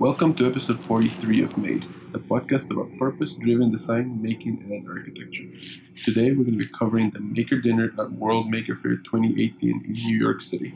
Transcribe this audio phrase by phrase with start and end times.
[0.00, 5.44] Welcome to episode 43 of Made, a podcast about purpose driven design, making, and architecture.
[6.06, 9.92] Today we're going to be covering the Maker Dinner at World Maker Faire 2018 in
[9.92, 10.72] New York City.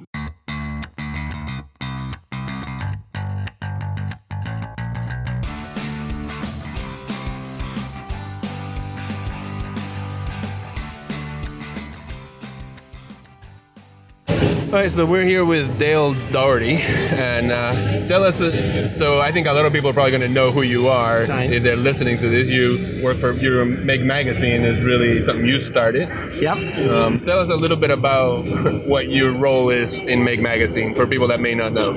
[14.75, 18.41] All right, so we're here with Dale Dougherty, and uh, tell us.
[18.41, 20.89] Uh, so I think a lot of people are probably going to know who you
[20.89, 21.53] are Fine.
[21.53, 22.49] if they're listening to this.
[22.49, 26.09] You work for your Make Magazine is really something you started.
[26.35, 26.57] Yep.
[26.89, 28.47] Um, tell us a little bit about
[28.85, 31.93] what your role is in Make Magazine for people that may not know.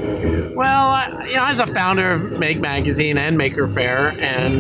[0.54, 4.54] Well, I, you know, as a founder of Make Magazine and Maker Faire, and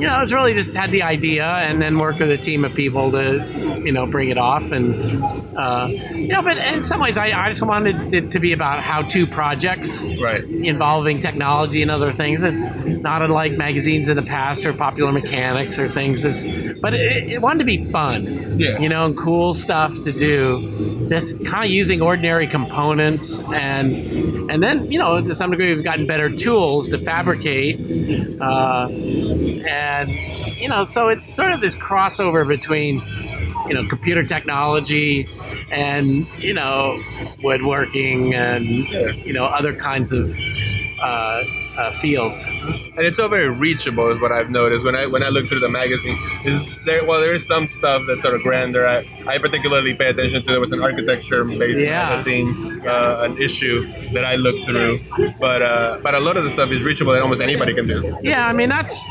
[0.00, 2.72] you know, it's really just had the idea and then worked with a team of
[2.74, 4.70] people to, you know, bring it off.
[4.70, 5.24] And
[5.56, 8.82] uh, you know, but in some ways, I, I just wanted it to be about
[8.82, 10.42] how-to projects Right.
[10.44, 12.42] involving technology and other things.
[12.42, 12.62] It's
[13.02, 16.24] not unlike magazines in the past or popular mechanics or things.
[16.24, 16.44] It's,
[16.80, 18.78] but it, it wanted to be fun, Yeah.
[18.80, 21.06] you know, and cool stuff to do.
[21.08, 25.84] Just kind of using ordinary components and and then you know to some degree we've
[25.84, 27.78] gotten better tools to fabricate,
[28.40, 30.10] uh, and
[30.58, 33.02] you know so it's sort of this crossover between
[33.68, 35.24] you know computer technology
[35.70, 37.02] and you know
[37.42, 38.66] woodworking and
[39.24, 40.28] you know other kinds of
[41.00, 41.42] uh,
[41.78, 42.50] uh, fields.
[42.50, 45.60] And it's all very reachable, is what I've noticed when I when I look through
[45.60, 46.18] the magazine.
[46.44, 47.04] Is there?
[47.06, 48.86] Well, there is some stuff that's sort of grander.
[48.86, 50.46] I, I particularly pay attention to.
[50.50, 52.08] There was an architecture-based Yeah.
[52.08, 54.98] magazine, uh, an issue that I looked through.
[55.38, 58.18] But uh, but a lot of the stuff is reachable that almost anybody can do.
[58.22, 59.08] Yeah, I mean that's.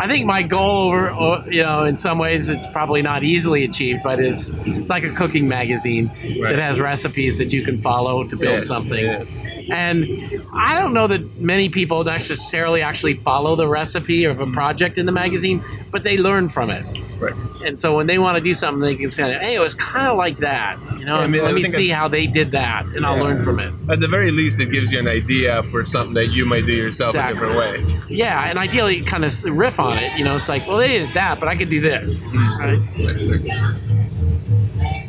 [0.00, 4.00] I think my goal, over you know, in some ways it's probably not easily achieved,
[4.02, 6.08] but is it's like a cooking magazine
[6.40, 6.52] Right.
[6.56, 9.04] that has recipes that you can follow to build Yeah, something.
[9.04, 9.24] yeah.
[9.72, 10.06] And
[10.54, 14.52] I don't know that many people necessarily actually follow the recipe of a mm.
[14.52, 16.84] project in the magazine, but they learn from it.
[17.20, 17.34] Right.
[17.64, 20.08] And so when they want to do something, they can say, "Hey, it was kind
[20.08, 21.16] of like that," you know.
[21.18, 23.44] Yeah, I mean, let I me see I- how they did that, and I'll learn
[23.44, 23.72] from it.
[23.90, 26.72] At the very least, it gives you an idea for something that you might do
[26.72, 27.46] yourself Exactly.
[27.46, 28.16] a different way.
[28.16, 30.18] Yeah, and ideally, kind of riff on it.
[30.18, 32.58] You know, it's like, well, they did that, but I could do this, mm.
[32.58, 32.80] right?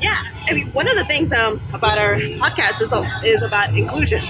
[0.01, 2.91] Yeah, I mean, one of the things um, about our podcast is
[3.25, 4.21] is about inclusion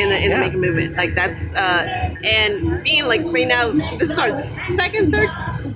[0.00, 0.36] in the in Yeah.
[0.36, 0.96] the making movement.
[0.96, 4.42] Like that's uh, and being like right now, this is our
[4.72, 5.28] second, third,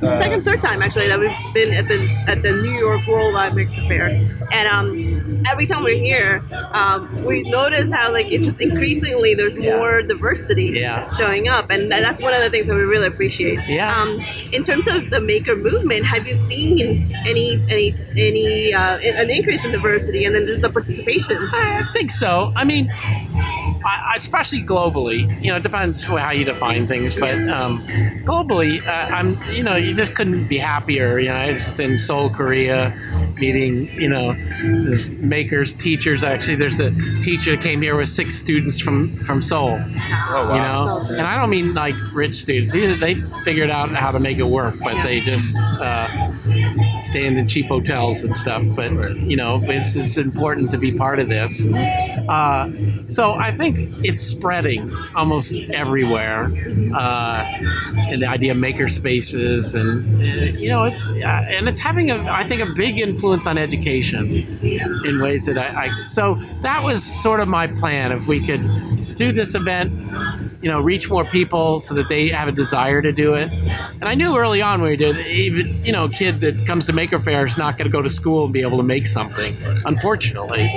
[0.02, 3.72] second, third time actually that we've been at the at the New York Worldwide Maker
[3.88, 4.06] Faire,
[4.52, 6.42] and um, every time we're here,
[6.72, 9.76] um, we notice how like it's just increasingly there's Yeah.
[9.76, 11.10] more diversity Yeah.
[11.12, 13.58] showing up, and that's one of the things that we really appreciate.
[13.68, 13.94] Yeah.
[13.96, 14.20] Um,
[14.52, 19.64] in terms of the maker movement, have you seen any any any uh, an increase
[19.64, 21.38] in diversity and then just the participation?
[21.52, 22.52] I think so.
[22.56, 22.92] I mean,
[23.84, 27.84] I, especially globally, you know, it depends how you define things, but um,
[28.24, 31.18] globally, uh, I'm, you know, you just couldn't be happier.
[31.18, 32.94] You know, I was in Seoul, Korea,
[33.38, 34.32] meeting, you know,
[34.62, 36.22] there's makers, teachers.
[36.24, 39.78] Actually, there's a teacher that came here with six students from from Seoul.
[39.80, 40.54] Oh wow.
[40.54, 42.74] You know, and I don't mean like rich students.
[42.74, 43.14] Are- They
[43.44, 46.08] figured out how to make it work, but they just uh,
[47.02, 48.62] staying in cheap hotels and stuff.
[48.74, 51.66] But you know, it's, it's important to be part of this.
[52.28, 52.70] Uh,
[53.06, 56.50] so I think it's spreading almost everywhere.
[56.94, 57.44] Uh,
[58.08, 62.10] and the idea of maker spaces, and uh, you know, it's uh, and it's having
[62.10, 64.26] a I think a big influence on education
[64.62, 68.12] in ways that I, I so that was sort of my plan.
[68.12, 68.62] If we could
[69.14, 69.92] do this event
[70.62, 73.50] you know, reach more people so that they have a desire to do it.
[73.52, 76.86] And I knew early on when we did, even you know, a kid that comes
[76.86, 79.06] to Maker Faire is not going to go to school and be able to make
[79.06, 80.70] something, unfortunately.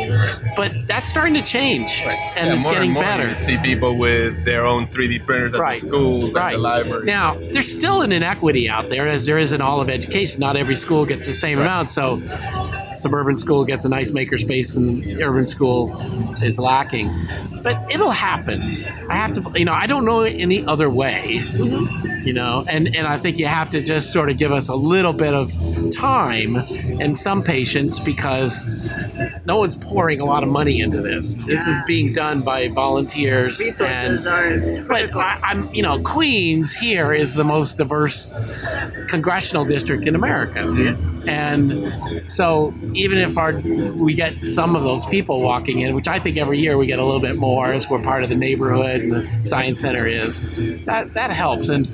[0.55, 3.29] But that's starting to change, and Yeah, it's getting and better.
[3.29, 5.81] You see people with their own 3D printers at Right.
[5.81, 6.53] the schools Right.
[6.55, 7.05] and the libraries.
[7.05, 10.39] Now, there's still an inequity out there, as there is in all of education.
[10.39, 11.91] Not every school gets the same amount.
[11.91, 12.21] So,
[12.97, 15.95] suburban school gets a nice makerspace, and urban school
[16.41, 17.11] is lacking.
[17.63, 18.61] But it'll happen.
[19.09, 21.41] I have to, you know, I don't know any other way.
[21.43, 22.25] Mm-hmm.
[22.25, 24.75] You know, and and I think you have to just sort of give us a
[24.75, 25.51] little bit of
[25.91, 26.55] time
[26.99, 28.67] and some patience because
[29.45, 31.37] no one's pouring a lot of money into this.
[31.45, 35.21] This is being done by volunteers and Resources are but critical.
[35.21, 38.33] I, I'm, you know, Queens here is the most diverse
[39.09, 40.61] congressional district in America,
[41.27, 43.59] and so even if our
[43.95, 46.99] we get some of those people walking in, which I think every year we get
[46.99, 50.41] a little bit more as we're part of the neighborhood and the science center is,
[50.85, 51.87] that that helps, and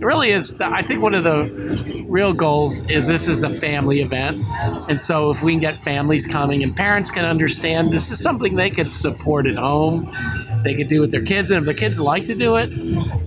[0.00, 0.58] it really is.
[0.60, 4.42] I think one of the real goals is this is a family event,
[4.88, 8.56] and so if we can get families coming and parents can understand this is something
[8.56, 10.10] they could support at home
[10.64, 12.72] they could do with their kids, and if the kids like to do it,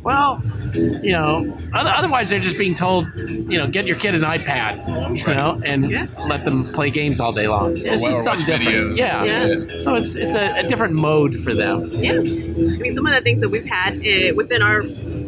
[0.04, 0.42] well,
[0.74, 5.26] you know, otherwise they're just being told, you know, get your kid an iPad, you
[5.34, 6.08] know, and Yeah.
[6.28, 7.76] let them play games all day long.
[7.76, 8.94] This or is something different.
[8.94, 8.98] videos.
[8.98, 9.24] Yeah.
[9.24, 9.80] Yeah.
[9.80, 11.90] So it's it's a, a different mode for them.
[11.94, 14.82] Yeah, I mean, some of the things that we've had uh, within our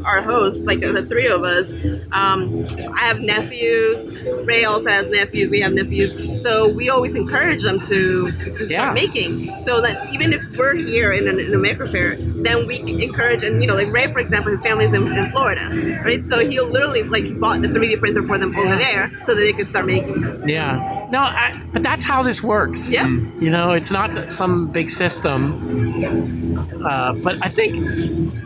[0.06, 1.74] our hosts, like the three of us,
[2.12, 2.66] um,
[2.96, 4.20] I have nephews.
[4.46, 5.50] Ray also has nephews.
[5.50, 9.62] We have nephews, so we always encourage them to to start making.
[9.62, 13.44] So that even if we're here in a, in a maker fair, then we encourage.
[13.44, 16.24] And you know, like Ray, for example, his family's in, in Florida, right?
[16.26, 19.42] So he'll literally like he bought the 3D printer for them over there so that
[19.42, 20.48] they could start making.
[20.48, 21.08] Yeah.
[21.12, 22.92] No, I, but that's how this works.
[22.92, 23.08] Yeah.
[23.08, 26.49] You know, it's not some big system.
[26.84, 27.76] Uh, but I think,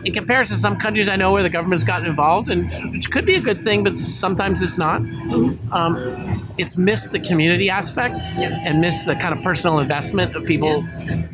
[0.04, 3.24] in comparison to some countries I know where the government's gotten involved, and which could
[3.24, 5.00] be a good thing, but sometimes it's not.
[5.72, 10.86] Um, it's missed the community aspect and missed the kind of personal investment of people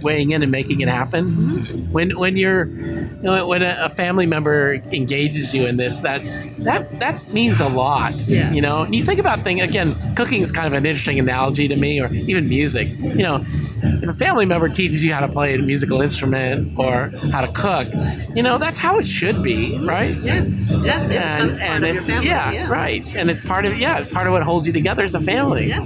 [0.02, 1.31] weighing in and making it happen.
[1.31, 1.93] Mm-hmm.
[1.93, 6.22] When when you're, you know, when a, family member engages you in this, that
[6.58, 8.14] that that means a lot.
[8.26, 8.50] Yeah.
[8.52, 10.14] You know, and you think about things again.
[10.14, 12.88] Cooking is kind of an interesting analogy to me, or even music.
[12.99, 13.44] You know,
[13.82, 17.52] if a family member teaches you how to play a musical instrument or how to
[17.52, 17.88] cook,
[18.37, 20.16] you know, that's how it should be, right?
[20.23, 22.28] Yeah, yeah, it becomes part and of it- your family.
[22.28, 23.05] yeah, right.
[23.16, 25.69] And it's part of yeah, part of what holds you together as a family.
[25.69, 25.85] Yeah.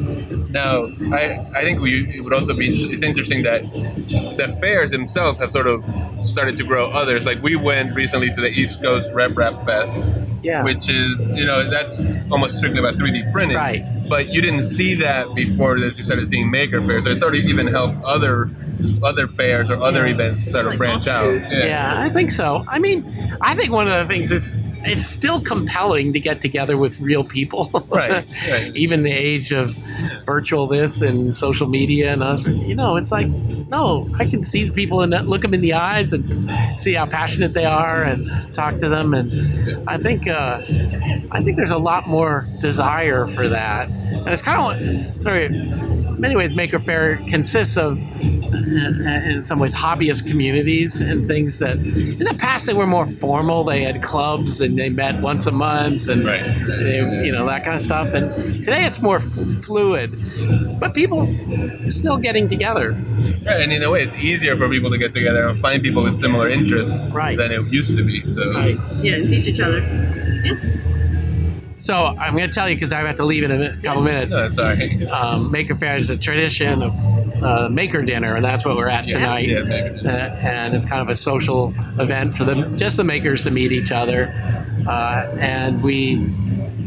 [0.50, 5.38] Now, I, I think we, it would also be it's interesting that the fairs themselves
[5.40, 5.84] have sort of
[6.22, 7.24] started to grow others.
[7.26, 10.04] Like we went recently to the East Coast RepRap Fest,
[10.42, 10.62] Yeah.
[10.64, 13.56] which is you know that's almost strictly about 3D printing.
[13.56, 13.82] Right.
[14.08, 17.04] But you didn't see that before that you started seeing maker fairs.
[17.04, 18.50] So it's already even helped other
[19.02, 20.14] other fairs or other Yeah.
[20.14, 21.26] events sort of Like branch out.
[21.26, 21.52] offshoots.
[21.64, 22.64] Yeah, I think so.
[22.68, 23.04] I mean,
[23.40, 27.24] I think one of the things is it's still compelling to get together with real
[27.24, 27.70] people.
[27.88, 28.72] Right, right.
[28.76, 29.76] Even the age of
[30.24, 34.64] virtual this and social media and other, you know, it's like, no, I can see
[34.64, 36.32] the people and look them in the eyes and
[36.78, 39.14] see how passionate they are and talk to them.
[39.14, 40.62] And I think, uh,
[41.30, 43.88] I think there's a lot more desire for that.
[43.88, 49.58] And it's kind of sorry, in many ways, Maker Faire consists of, uh, in some
[49.58, 53.64] ways, hobbyist communities and things that in the past they were more formal.
[53.64, 56.44] They had clubs and they met once a month and Right.
[56.66, 58.12] they, you know that kind of stuff.
[58.14, 58.32] And
[58.62, 60.16] today it's more f- fluid,
[60.80, 61.22] but people
[61.84, 62.92] are still getting together.
[63.46, 66.02] Right, and in a way, it's easier for people to get together and find people
[66.02, 67.36] with similar interests Right.
[67.38, 68.22] than it used to be.
[68.26, 68.42] So,
[69.02, 69.80] Yeah, and teach each other.
[70.44, 70.54] Yeah.
[71.76, 74.36] So I'm going to tell you because I have to leave in a couple minutes.
[74.38, 75.04] no, sorry.
[75.08, 76.92] Um, Maker Faire is a tradition of
[77.42, 79.48] uh, Maker Dinner, and that's what we're at tonight.
[79.48, 83.44] yeah, Maker uh, and it's kind of a social event for them, just the makers
[83.44, 84.32] to meet each other.
[84.86, 86.26] Uh, and we,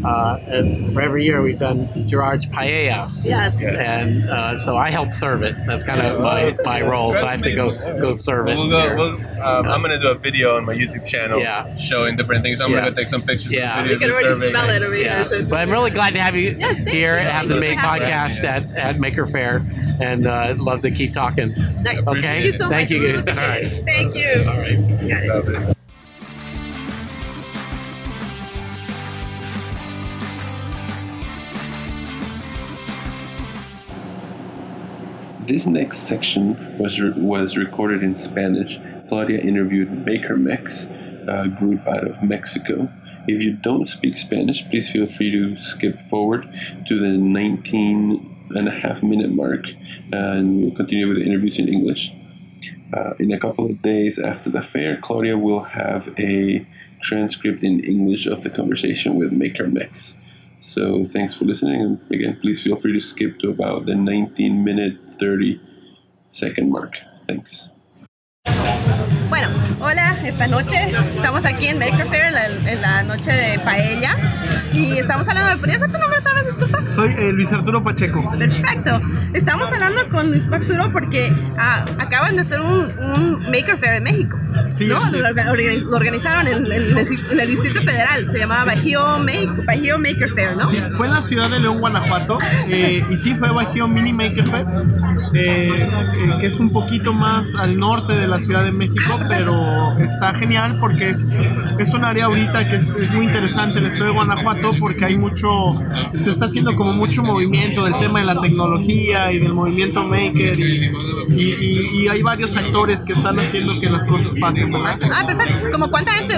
[0.06, 3.64] uh, and for every year, we've done Gerard's Paella, Yes.
[3.64, 5.56] and uh, so I help serve it.
[5.66, 7.14] That's kind of my, my role.
[7.14, 8.56] So I have to go go serve it.
[8.56, 11.76] We'll go, we'll, um, I'm gonna do a video on my YouTube channel Yeah.
[11.78, 12.60] showing different things.
[12.62, 12.80] I'm Yeah.
[12.82, 13.52] gonna take some pictures.
[13.52, 13.80] Yeah.
[13.80, 14.52] and We videos can of already surveying.
[14.54, 15.44] smell it over yeah, here.
[15.44, 17.20] but I'm really glad to have you Yeah, here you.
[17.20, 19.66] and have the Thank you Make podcast at, at Maker Faire,
[20.00, 21.52] and uh, I'd love to keep talking.
[21.52, 21.84] Okay.
[21.84, 22.46] Thank Okay.
[22.46, 23.00] you so Thank much.
[23.00, 23.14] you.
[23.16, 23.68] All All right.
[23.86, 24.46] Thank you.
[24.48, 25.77] All right.
[35.48, 38.78] This next section was re- was recorded in Spanish.
[39.08, 40.84] Claudia interviewed MakerMex,
[41.30, 42.90] a group out of Mexico.
[43.28, 46.44] If you don't speak Spanish, please feel free to skip forward
[46.88, 49.64] to the 19 and a half minute mark,
[50.12, 52.12] and we'll continue with the interviews in English.
[52.94, 56.68] Uh, in a couple of days after the fair, Claudia will have a
[57.02, 60.12] transcript in English of the conversation with MakerMex.
[60.76, 64.64] So thanks for listening, and again, please feel free to skip to about the 19
[64.66, 65.60] minute 30
[66.34, 66.94] second mark.
[67.28, 67.64] Thanks.
[69.30, 69.50] Bueno,
[69.82, 70.76] hola, esta noche
[71.16, 74.16] estamos aquí en Maker Fair en la, en la noche de paella
[74.72, 76.92] y estamos hablando, ¿me podrías dar tu nombre otra vez, disculpa?
[76.92, 78.32] Soy eh, Luis Arturo Pacheco.
[78.38, 79.02] Perfecto.
[79.34, 84.04] Estamos hablando con Luis Arturo porque ah, acaban de hacer un, un Maker Fair en
[84.04, 84.38] México.
[84.74, 85.00] Sí, ¿no?
[85.12, 88.30] Lo, organizaron en, en el, en el Distrito Federal.
[88.30, 90.70] Se llamaba Bajío, Make- Bajío Maker Fair, ¿no?
[90.70, 94.44] Sí, fue en la ciudad de León, Guanajuato, eh, y sí fue Bajío Mini Maker
[94.46, 94.66] Fair,
[95.34, 99.98] eh, eh, que es un poquito más al norte de la Ciudad de México, pero
[99.98, 101.30] está genial porque es,
[101.80, 105.18] es un área ahorita que es, es muy interesante el estado de Guanajuato porque hay
[105.18, 105.48] mucho,
[106.14, 110.60] se está haciendo como mucho movimiento del tema de la tecnología y del movimiento maker
[110.60, 110.92] y,
[111.30, 114.98] y- y- y hay varios actores que están haciendo que las cosas pasen, ¿verdad?
[115.16, 115.70] Ah, perfecto.
[115.72, 116.36] ¿Como cuánta gente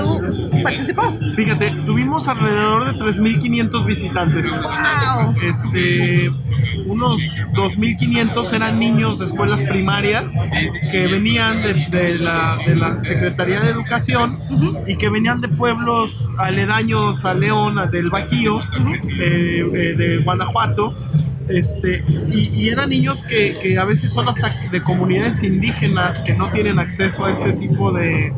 [0.63, 1.03] participó?
[1.35, 4.61] Fíjate, tuvimos alrededor de 3.500 visitantes.
[4.61, 5.35] Wow.
[5.43, 6.31] Este,
[6.89, 7.19] unos
[7.53, 10.33] 2.500 eran niños de escuelas primarias
[10.91, 14.39] que venían de, de la, de la Secretaría de Educación
[14.87, 20.95] y que venían de pueblos aledaños a León, del Bajío, eh, eh, de Guanajuato.
[21.49, 26.33] Este, y, y eran niños que, que a veces son hasta de comunidades indígenas que
[26.35, 28.31] no tienen acceso a este tipo de,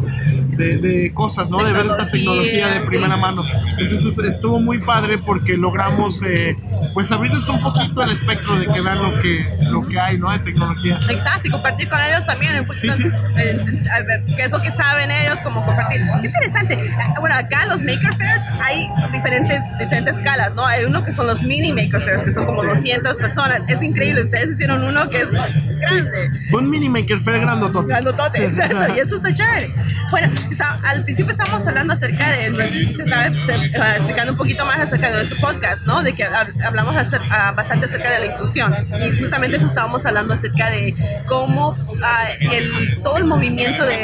[0.52, 1.64] de, de cosas, ¿no?
[1.64, 3.22] De ver esta tecnología de primera sí.
[3.22, 3.44] mano.
[3.80, 6.56] Entonces estuvo muy padre porque logramos eh,
[6.94, 10.32] pues abrirles un poquito el espectro de que vean lo que, lo que hay, ¿no?
[10.32, 11.00] De tecnología.
[11.10, 13.10] Exacto, y compartir con ellos también poquito, Sí, sí.
[13.38, 13.60] eh,
[13.92, 16.02] a ver, qué es lo que saben ellos, como compartir.
[16.22, 16.92] Qué interesante.
[17.00, 20.66] Ah, Bueno, acá los Maker Fairs hay diferentes, diferentes escalas, ¿no?
[20.66, 23.62] Hay uno que son los mini Maker Fairs, que son como 200 personas.
[23.68, 26.30] Es increíble, ustedes hicieron uno que es grande.
[26.54, 27.88] Un mini maker fair grandotote.
[27.88, 29.74] Grandotote, exacto, y eso está chévere.
[30.12, 34.80] Bueno, está- al principio estábamos hablando acerca de, te estaba eh, explicando un poquito más
[34.80, 36.04] acerca de nuestro podcast, ¿no?
[36.04, 38.74] De que hab- hablamos acer- ah, bastante acerca de la inclusión
[39.14, 40.96] y justamente eso estábamos hablando acerca de
[41.28, 43.98] cómo ah, el, todo el movimiento de,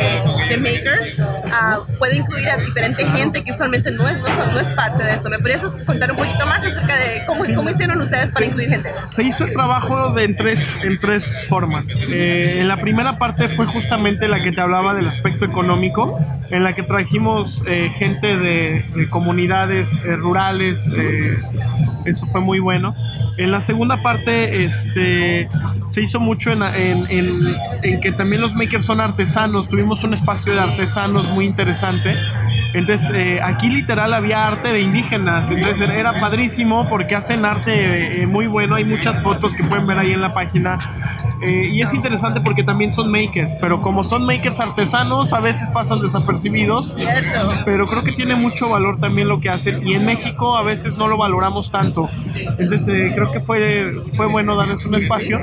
[0.50, 1.00] de Maker
[1.52, 5.14] ah, puede incluir a diferente gente que usualmente no es, no, no es parte de
[5.14, 5.30] esto.
[5.30, 8.87] ¿Me podrías contar un poquito más acerca de cómo, cómo hicieron ustedes para incluir gente?
[9.04, 11.98] Se hizo el trabajo de en tres, en tres formas.
[12.10, 16.18] Eh, en la primera parte fue justamente la que te hablaba del aspecto económico,
[16.52, 21.38] en la que trajimos eh, gente de, de comunidades eh, rurales, eh,
[22.06, 22.96] eso fue muy bueno.
[23.38, 25.48] En la segunda parte este,
[25.86, 30.14] se hizo mucho en, en- en- en que también los makers son artesanos, tuvimos un
[30.14, 32.14] espacio de artesanos muy interesante.
[32.74, 35.50] Entonces, eh, aquí literal había arte de indígenas.
[35.50, 38.67] Entonces, era padrísimo porque hacen arte eh, muy bueno.
[38.76, 40.78] Hay muchas fotos que pueden ver ahí en la página.
[41.42, 43.58] Eh, y es interesante porque también son makers.
[43.62, 46.94] Pero como son makers artesanos, a veces pasan desapercibidos.
[46.96, 47.52] Cierto.
[47.66, 49.88] Pero creo que tiene mucho valor también lo que hacen.
[49.88, 52.10] Y en México a veces no lo valoramos tanto.
[52.60, 55.40] Entonces, eh, creo que fue, fue bueno darles un espacio.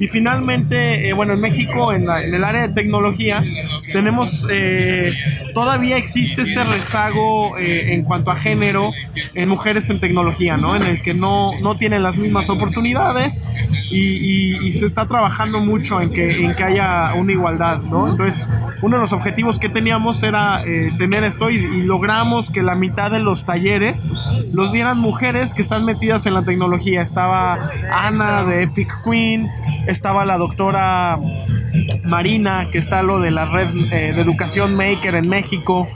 [0.00, 3.42] Y finalmente, eh, bueno, en México, en, la- en el área de tecnología,
[3.92, 5.10] tenemos, eh,
[5.54, 8.90] todavía existe este rezago eh, en cuanto a género
[9.34, 10.76] en mujeres en tecnología, ¿no?
[10.76, 12.67] En el que no, no tienen las mismas oportunidades
[13.90, 18.08] y, y- y se está trabajando mucho en que, en que haya una igualdad, ¿no?
[18.10, 18.46] Entonces,
[18.82, 22.74] uno de los objetivos que teníamos era eh, tener esto y, y logramos que la
[22.74, 24.12] mitad de los talleres
[24.52, 27.02] los dieran mujeres que están metidas en la tecnología.
[27.02, 27.58] Estaba
[27.92, 29.46] Ana de Epic Queen,
[29.86, 31.18] estaba la doctora
[32.08, 35.88] Marina, que está lo de la red eh, de educación Maker en México.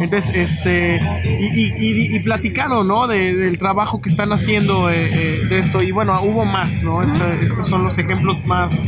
[0.00, 3.06] Entonces, este, y, y- y- y platicaron, ¿no?
[3.06, 5.82] De- del trabajo que están haciendo eh, eh, de esto.
[5.82, 7.02] Y bueno, hubo más, ¿no?
[7.02, 8.86] Este- estos son los ejemplos más,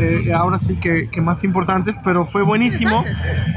[0.00, 3.04] eh, ahora sí que, que más importantes, pero fue buenísimo.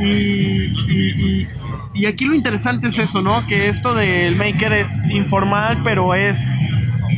[0.02, 1.48] Y, y- y-
[1.94, 3.46] y aquí lo interesante es eso, ¿no?
[3.48, 6.56] Que esto del maker es informal, pero es,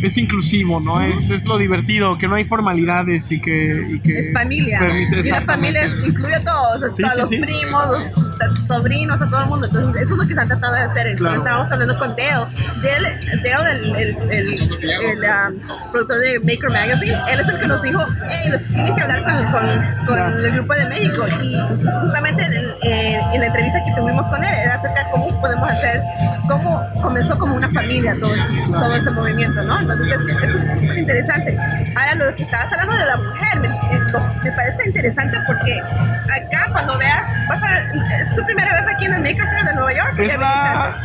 [0.01, 1.01] es inclusivo, ¿no?
[1.01, 3.87] Es, es lo divertido, que no hay formalidades y que...
[3.91, 4.79] y que Es familia.
[4.79, 7.37] permite- y la familia incluye a todos, a Sí, sí, los sí.
[7.37, 9.67] primos, los t- sobrinos, a todo el mundo.
[9.67, 11.15] Entonces, eso es lo que están tratando de hacer.
[11.17, 11.37] Claro.
[11.37, 12.47] estábamos hablando con Dale.
[12.81, 13.09] Dale,
[13.43, 17.81] Dale el, el, el, el, um, productor de Maker Magazine, él es el que nos
[17.81, 20.37] dijo, hey, les tienen que hablar con, con, con Claro.
[20.37, 21.25] el grupo de México.
[21.41, 21.59] Y
[22.01, 22.53] justamente en,
[22.91, 26.01] eh, en la entrevista que tuvimos con él, era acerca de cómo podemos hacer,
[26.47, 29.79] cómo comenzó como una familia todo este, todo este movimiento, ¿no?
[29.79, 31.57] Entonces, es- eso es súper interesante.
[31.95, 33.99] Ahora, lo que estabas hablando de la mujer, me, eh,
[34.43, 39.13] me parece interesante porque acá cuando veas, vas a es tu primera vez aquí en
[39.13, 40.13] el Maker Fair de Nueva York.
[40.19, 40.95] ¿o ya Es la?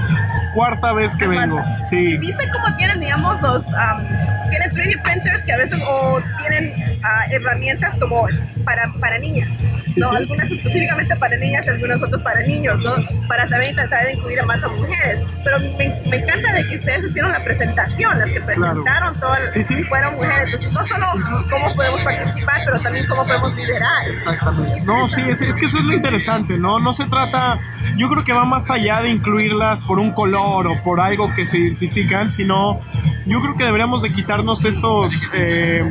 [0.54, 1.88] Cuarta vez que vengo, cuarta.
[1.90, 2.16] sí.
[2.18, 7.24] ¿Viste cómo tienen, digamos, los, um, tienen 3D printers que a veces, o tienen ah,
[7.32, 8.26] herramientas como
[8.64, 10.10] para, para niñas, Sí, ¿no?
[10.10, 10.16] sí.
[10.16, 12.90] Algunas específicamente para niñas algunas otras para niños, ¿no?
[13.26, 15.22] Para también tratar de incluir a más a mujeres.
[15.44, 19.66] Pero me, me encanta de que ustedes hicieron la presentación, las que presentaron todas las
[19.66, 19.84] sí.
[19.84, 20.46] fueron mujeres.
[20.46, 21.06] Entonces, no solo
[21.50, 24.08] cómo podemos participar, pero también cómo podemos liderar.
[24.08, 24.80] Exactamente.
[24.84, 26.78] No, sí, es, es que eso es lo interesante, ¿no?
[26.78, 27.56] No se trata,
[27.96, 31.46] yo creo que va más allá de incluirlas por un color o por algo que
[31.46, 32.80] se identifican, sino
[33.26, 35.84] yo creo que deberíamos de quitarnos esos, eh,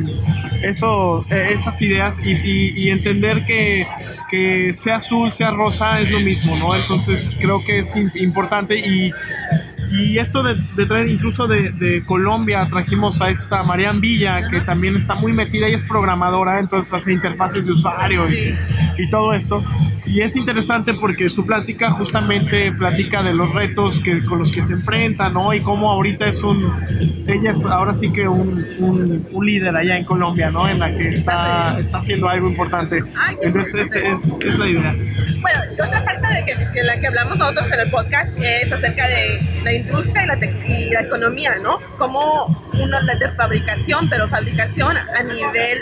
[0.62, 3.86] eso, eh, esas ideas y, y- entender que,
[4.30, 6.74] que sea azul, sea rosa, es lo mismo, ¿no?
[6.74, 9.12] Entonces creo que es im- importante y,
[9.90, 14.60] y esto de, de traer incluso de, de Colombia, trajimos a esta Marian Villa, que
[14.60, 18.54] también está muy metida, ella es programadora, entonces hace interfaces de usuario y,
[18.98, 19.64] y todo esto.
[20.06, 24.62] Y es interesante porque su plática justamente platica de los retos que, con los que
[24.62, 25.52] se enfrenta, ¿no?
[25.52, 26.72] Y cómo ahorita es un,
[27.26, 30.66] ella es ahora sí que un, un, un líder allá en Colombia, ¿no?
[30.68, 33.02] En la que está, está haciendo algo importante.
[33.42, 34.94] Entonces es, es, es la idea.
[35.40, 38.72] Bueno, y otra parte de que, que la que hablamos nosotros en el podcast es
[38.72, 41.78] acerca de la industria y la, y la economía, ¿no?
[41.98, 42.46] Cómo
[42.80, 45.78] uno de fabricación, pero fabricación a nivel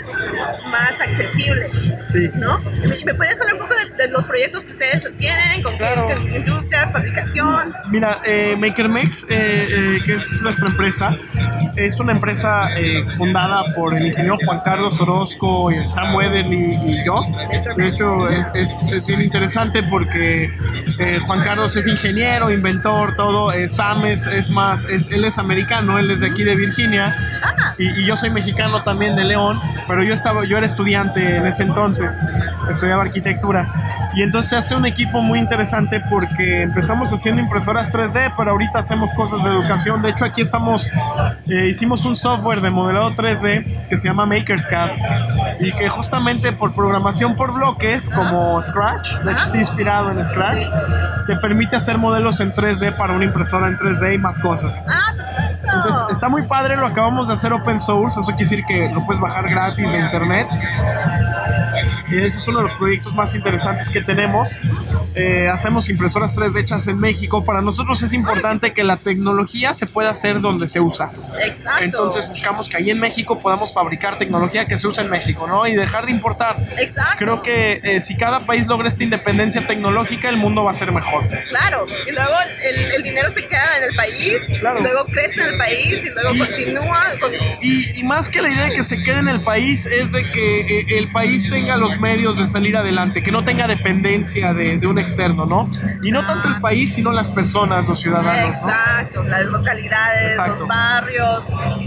[0.71, 1.69] más accesible,
[2.03, 2.29] Sí.
[2.35, 2.59] ¿no?
[3.05, 6.07] ¿Me, puedes hablar un poco de, de los proyectos que ustedes tienen, con Claro.
[6.07, 7.73] qué, industria, fabricación?
[7.91, 11.15] Mira, eh, MakerMex, eh, eh, que es nuestra empresa,
[11.75, 17.05] es una empresa eh, fundada por el ingeniero Juan Carlos Orozco, eh, Sam Weatherly y
[17.05, 17.21] yo.
[17.75, 20.51] De hecho, eh, es, es bien interesante porque
[21.25, 23.51] Juan Carlos es ingeniero, inventor, todo.
[23.67, 26.86] Sam es, es más, es, él es americano, él es de aquí de Virginia.
[27.77, 31.45] Y, y yo soy mexicano también de León, pero yo estaba, yo era estudiante en
[31.45, 32.17] ese entonces,
[32.69, 33.67] estudiaba arquitectura.
[34.17, 39.13] Y entonces hace un equipo muy interesante porque empezamos haciendo impresoras 3D, pero ahorita hacemos
[39.13, 40.01] cosas de educación.
[40.01, 40.89] De hecho, aquí estamos,
[41.45, 44.89] eh, hicimos un software de modelado 3D que se llama MakersCAD
[45.59, 50.65] y que justamente por programación por bloques, como Scratch, de hecho está inspirado en Scratch,
[51.27, 54.81] te permite hacer modelos en 3D para una impresora en 3D y más cosas.
[54.87, 55.13] Ah.
[55.75, 59.05] Entonces está muy padre, lo acabamos de hacer open source, eso quiere decir que lo
[59.05, 60.47] puedes bajar gratis de internet.
[62.09, 64.59] Y ese es uno de los proyectos más interesantes que tenemos.
[65.15, 67.43] Eh, hacemos impresoras 3D hechas en México.
[67.43, 71.11] Para nosotros es importante que la tecnología se pueda hacer donde se usa.
[71.43, 71.83] Exacto.
[71.83, 75.65] Entonces buscamos que ahí en México podamos fabricar tecnología que se usa en México, ¿no?
[75.67, 76.57] Y dejar de importar.
[76.77, 77.17] Exacto.
[77.17, 80.91] Creo que eh, si cada país logra esta independencia tecnológica, el mundo va a ser
[80.91, 81.27] mejor.
[81.49, 82.31] Claro, y luego
[82.63, 84.79] el, el dinero se queda en el país, Claro.
[84.81, 87.31] luego crece en el país y luego Y- continúa con...
[87.61, 90.31] Y, y más que la idea de que se quede en el país es de
[90.31, 94.77] que eh, el país tenga los medios de salir adelante, que no tenga dependencia de,
[94.77, 95.69] de un externo, ¿no?
[96.01, 98.69] Y no tanto el país, sino las personas, los ciudadanos, ¿no?
[98.69, 100.55] Exacto, las localidades, Exacto.
[100.59, 101.41] los barrios.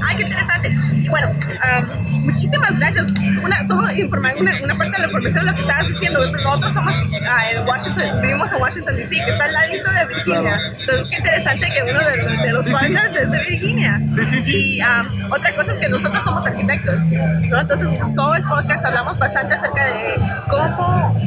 [0.06, 0.70] Ay, qué interesante.
[0.94, 1.28] Y bueno,
[1.62, 1.88] am,
[2.24, 3.06] muchísimas gracias.
[3.42, 6.30] Una, solo una, una parte de la información de lo que estabas diciendo.
[6.32, 10.40] Nosotros somos ah, en Washington, vivimos en Washington DC, que está al ladito de Virginia.
[10.56, 10.76] Claro.
[10.80, 12.72] Entonces, qué interesante que uno de, los- de los Sí, sí.
[12.78, 14.00] partners es de Virginia.
[14.14, 14.56] Sí, sí, sí.
[14.76, 17.60] Y am, otra cosa es que nosotros somos arquitectos, ¿no?
[17.60, 20.14] Entonces, todo el podcast hablamos bastante acerca de
[20.48, 21.18] cómo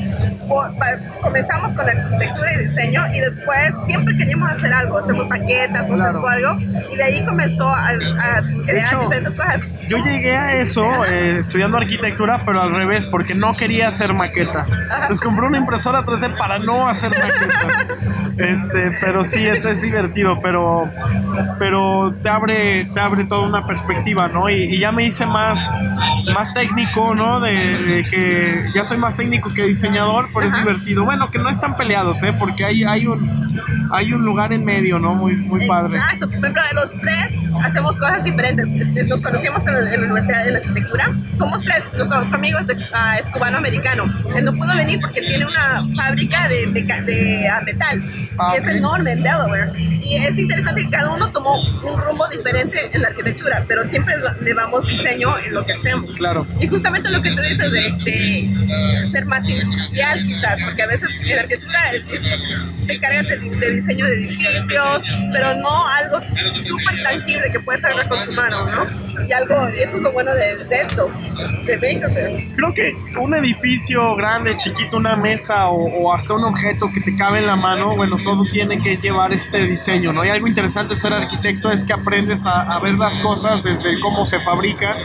[1.22, 6.28] comenzamos con arquitectura y diseño y después siempre queríamos hacer algo, hacemos maquetas, Claro.
[6.28, 6.60] algo
[6.92, 9.60] y de ahí comenzó a, a crear hecho, diferentes cosas.
[9.88, 14.74] Yo llegué a eso eh, estudiando arquitectura, pero al revés, porque no quería hacer maquetas.
[14.74, 17.88] Entonces compré una impresora 3D para no hacer maquetas.
[18.36, 20.90] Este, pero sí, es, es divertido, pero,
[21.60, 24.50] pero te abre, te abre toda una perspectiva, ¿no?
[24.50, 25.72] Y, y ya me hice más,
[26.34, 27.40] más técnico, ¿no?
[27.40, 30.62] De, de que ya soy más técnico que diseñador, pero es Ajá.
[30.62, 31.06] divertido.
[31.06, 32.34] Bueno, que no están peleados, ¿eh?
[32.40, 33.60] Porque hay, hay, un,
[33.92, 35.14] hay un lugar en medio, ¿no?
[35.16, 35.98] Muy, muy padre.
[35.98, 36.28] Exacto.
[36.28, 38.68] Por ejemplo, los tres hacemos cosas diferentes.
[39.08, 41.06] Nos conocimos en, la- en la Universidad de la Arquitectura.
[41.34, 41.84] Somos tres.
[41.96, 44.04] Nuestro otro amigo es, de- ah, es cubano-americano.
[44.36, 48.04] Él no pudo venir porque tiene una fábrica de, de, de, ah, metal.
[48.40, 48.70] Ah, y es ok.
[48.72, 49.72] enorme en Delaware.
[50.04, 54.16] Y es interesante que cada uno tomó un rumbo diferente en la arquitectura, pero siempre
[54.42, 56.12] le damos diseño en lo que hacemos.
[56.18, 56.46] Claro.
[56.60, 61.10] Y justamente lo que tú dices de, de ser más industrial quizás, porque a veces
[61.22, 62.04] en la arquitectura eh,
[62.88, 66.20] te cargas de, de diseño de edificios, pero no algo
[66.60, 69.14] súper tangible que puedes hacer con tu mano, ¿no?
[69.28, 71.10] Y algo, y eso es lo bueno de, de esto,
[71.66, 72.56] de Bakerfield.
[72.56, 77.16] Creo que un edificio grande, chiquito, una mesa o, o hasta un objeto que te
[77.16, 80.26] cabe en la mano, bueno, todo tiene que llevar este diseño, ¿no?
[80.26, 84.00] Y algo interesante de ser arquitecto es que aprendes a, a ver las cosas desde
[84.00, 84.98] cómo se fabrican,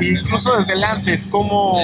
[0.00, 1.78] incluso desde el antes, cómo,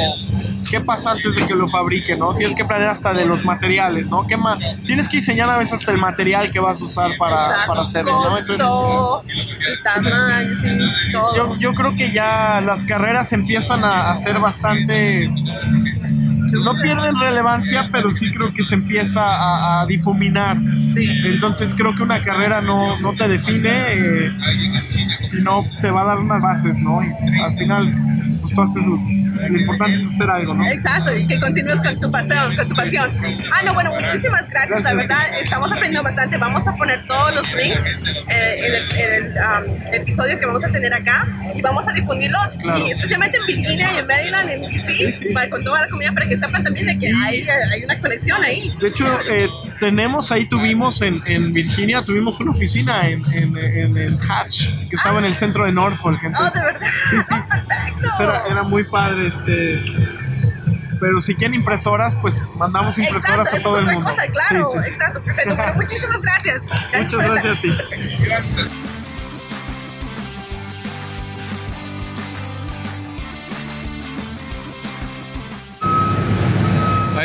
[0.70, 2.34] qué pasa antes de que lo fabriquen, ¿no?
[2.34, 4.26] Tienes que planear hasta de los materiales, ¿no?
[4.26, 7.42] ¿Qué ma- Tienes que diseñar a veces hasta el material que vas a usar para,
[7.46, 7.66] Exacto.
[7.68, 8.36] para hacerlo, ¿no?
[8.38, 8.50] Entonces,
[9.68, 11.36] el tamaño, sí, todo.
[11.36, 15.30] yo, yo creo que ya las carreras empiezan a, a ser bastante
[16.62, 20.58] no pierden relevancia pero sí creo que se empieza a, a difuminar
[20.94, 21.08] sí.
[21.24, 24.32] entonces creo que una carrera no, no te define eh,
[25.18, 27.94] sino te va a dar unas bases no y al final
[28.40, 28.82] pues tú haces
[29.36, 32.74] lo, importante es hacer algo no Exacto, y que continúes con tu pasión, con tu
[32.74, 33.10] pasión.
[33.52, 34.96] Ah, no, bueno, muchísimas gracias, la Gracias.
[34.96, 36.36] verdad, estamos aprendiendo bastante.
[36.38, 37.80] Vamos a poner todos los links
[38.28, 41.92] eh, en el, en el, um, episodio que vamos a tener acá y vamos a
[41.92, 42.78] difundirlo, Claro.
[42.78, 45.26] y especialmente en Virginia y en Maryland, en DC, Sí, sí.
[45.34, 48.42] para- con toda la comunidad, para que sepan también de que hay, hay una conexión
[48.44, 48.74] ahí.
[48.80, 49.48] de hecho, eh,
[49.80, 53.56] tenemos ahí, tuvimos en, en Virginia, tuvimos una oficina en, en,
[53.96, 56.18] en, Hatch, que estaba en el centro de Norfolk.
[56.22, 56.88] Oh, Entonces, de verdad.
[57.10, 57.34] Sí, sí.
[57.36, 58.06] Oh, perfecto.
[58.20, 59.82] Era, era muy padre, este.
[60.98, 64.10] Pero si quieren impresoras, pues mandamos impresoras Exacto, a todo el mundo.
[64.10, 64.88] cosa, claro, Sí, sí.
[64.88, 65.54] exacto, perfecto.
[65.54, 66.62] Bueno, muchísimas gracias.
[66.62, 67.68] Muchas por gracias a ti.
[67.70, 68.72] Ahí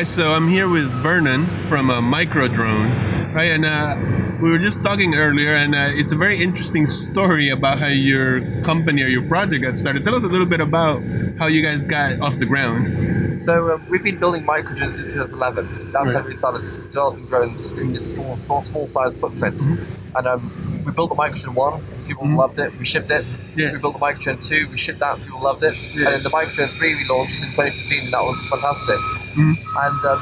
[0.04, 2.90] so I'm here with Vernon from a micro drone,
[3.34, 3.96] right, and uh,
[4.42, 8.42] we were just talking earlier, and uh, it's a very interesting story about how your
[8.64, 10.04] company or your project got started.
[10.04, 11.02] Tell us a little bit about
[11.38, 13.40] how you guys got off the ground.
[13.42, 15.92] So um, we've been building micro drones since 2011.
[15.92, 16.16] That's Right.
[16.16, 16.62] when we started
[16.92, 19.58] developing drones in this small, small, size footprint.
[19.58, 20.18] Mm-hmm.
[20.18, 22.36] And um, we built the Microdrone 1, people Mhm.
[22.38, 23.26] loved it, we shipped it.
[23.56, 23.72] Yeah.
[23.72, 25.76] We built the Microdrone 2, we shipped that, people loved it.
[25.96, 26.06] Yeah.
[26.08, 28.98] And then the Microdrone 3 we launched in 2015, and that was fantastic.
[29.34, 29.56] Mhm.
[29.86, 30.22] And um,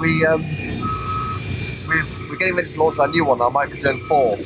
[0.00, 0.40] we, um,
[1.88, 4.38] we've, we're getting ready to launch our new one, our Microdrone 4.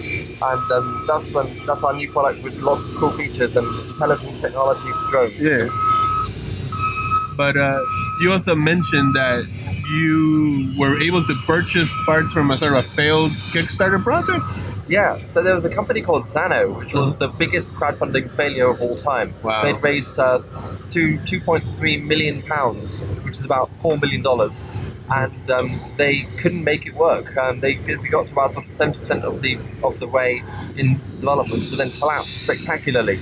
[0.42, 4.40] And um, that's when that's our new product with lots of cool features and intelligent
[4.40, 5.40] technology for drones.
[5.40, 5.68] Yeah.
[7.36, 7.80] But uh,
[8.20, 9.46] you also mentioned that
[9.90, 14.44] you were able to purchase parts from a sort of a failed Kickstarter project.
[14.92, 18.82] Yeah, so there was a company called Zano, which was the biggest crowdfunding failure of
[18.82, 19.32] all time.
[19.42, 19.62] Wow.
[19.62, 20.42] They'd raised uh,
[20.90, 24.22] two, 2.3 million pounds, which is about $4 million.
[25.10, 27.36] And um, they couldn't make it work.
[27.36, 30.42] Um, they, they got to about some 70% of the, of the way
[30.76, 33.18] in development, but then collapsed spectacularly.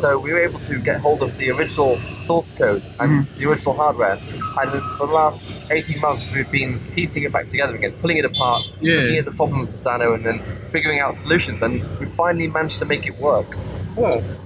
[0.00, 3.74] So we were able to get hold of the original source code and the original
[3.74, 4.18] hardware.
[4.58, 8.24] And for the last 18 months, we've been piecing it back together again, pulling it
[8.24, 8.96] apart, Yeah.
[9.00, 10.38] looking at the problems with Zano, and then
[10.70, 11.60] figuring out solutions.
[11.62, 13.56] And we finally managed to make it work.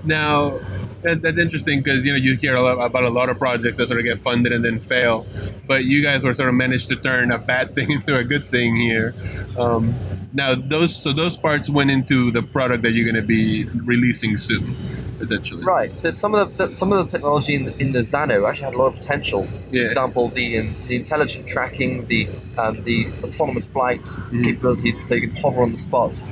[0.05, 0.59] Now,
[1.03, 3.79] that, that's interesting because you know you hear a lot about a lot of projects
[3.79, 5.27] that sort of get funded and then fail,
[5.67, 8.49] but you guys were sort of managed to turn a bad thing into a good
[8.49, 9.15] thing here.
[9.59, 9.95] Um,
[10.33, 14.37] now, those so those parts went into the product that you're going to be releasing
[14.37, 14.77] soon,
[15.21, 15.65] essentially.
[15.65, 15.99] Right.
[15.99, 18.75] So some of the, some of the technology in the, in the Zano actually had
[18.75, 19.49] a lot of potential.
[19.71, 19.83] Yeah.
[19.83, 24.43] For example, the um, the intelligent tracking, the um, the autonomous flight Mm-hmm.
[24.43, 26.23] capability, so you can hover on the spot.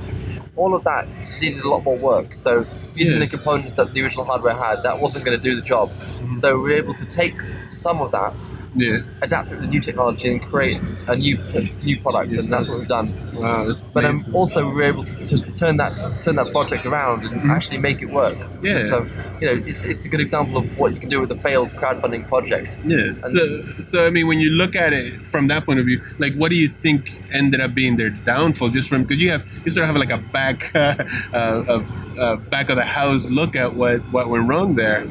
[0.57, 1.07] All of that
[1.40, 2.35] needed a lot more work.
[2.35, 3.27] So using Yeah.
[3.27, 5.90] the components that the original hardware had, that wasn't going to do the job.
[5.90, 6.33] Mm-hmm.
[6.35, 7.35] So we were able to take
[7.68, 8.98] some of that, Yeah.
[9.22, 11.38] adapt it to the new technology, and create a new
[11.83, 12.37] new product.
[12.37, 13.12] And that's what we've done.
[13.35, 13.77] Wow.
[13.94, 17.51] But um, also we were able to, to turn that turn that project around and
[17.51, 18.37] actually make it work.
[18.37, 18.66] Mm-hmm.
[18.66, 18.83] Yeah.
[18.88, 19.07] So
[19.40, 21.70] you know, it's, it's a good example of what you can do with a failed
[21.70, 22.81] crowdfunding project.
[22.85, 23.12] Yeah.
[23.22, 23.40] So,
[23.83, 26.51] so I mean, when you look at it from that point of view, like, what
[26.51, 28.70] do you think ended up being their downfall?
[28.70, 30.94] Just from because you have you sort of have like a back, uh,
[31.33, 31.85] uh,
[32.19, 35.07] uh, back of the house look at what what went wrong there.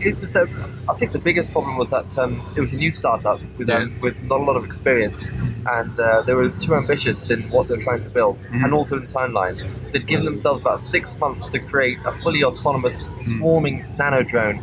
[0.00, 0.36] It was.
[0.36, 3.68] Um, I think the biggest problem was that um, it was a new startup with
[3.70, 5.30] um, with not a lot of experience,
[5.72, 8.64] and uh, they were too ambitious in what they were trying to build, Mm-hmm.
[8.64, 9.56] and also in the timeline.
[9.92, 13.20] They'd given themselves about six months to create a fully autonomous Mm-hmm.
[13.38, 14.60] swarming nano drone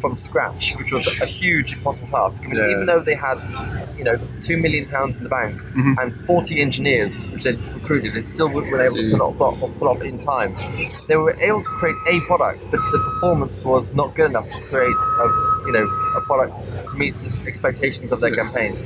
[0.00, 2.44] from scratch, which was a huge impossible task.
[2.44, 2.68] I mean, Yeah.
[2.72, 3.38] even though they had,
[3.96, 5.94] you know, two million pounds in the bank Mhm.
[6.00, 10.02] and 40 engineers, which they'd recruited, they still weren't able to pull off, pull off
[10.02, 10.54] in time.
[11.08, 14.60] They were able to create a product, but the performance was not good enough to
[14.68, 15.26] create a,
[15.66, 15.84] you know,
[16.16, 16.54] a product
[16.90, 18.76] to meet the expectations of their campaign.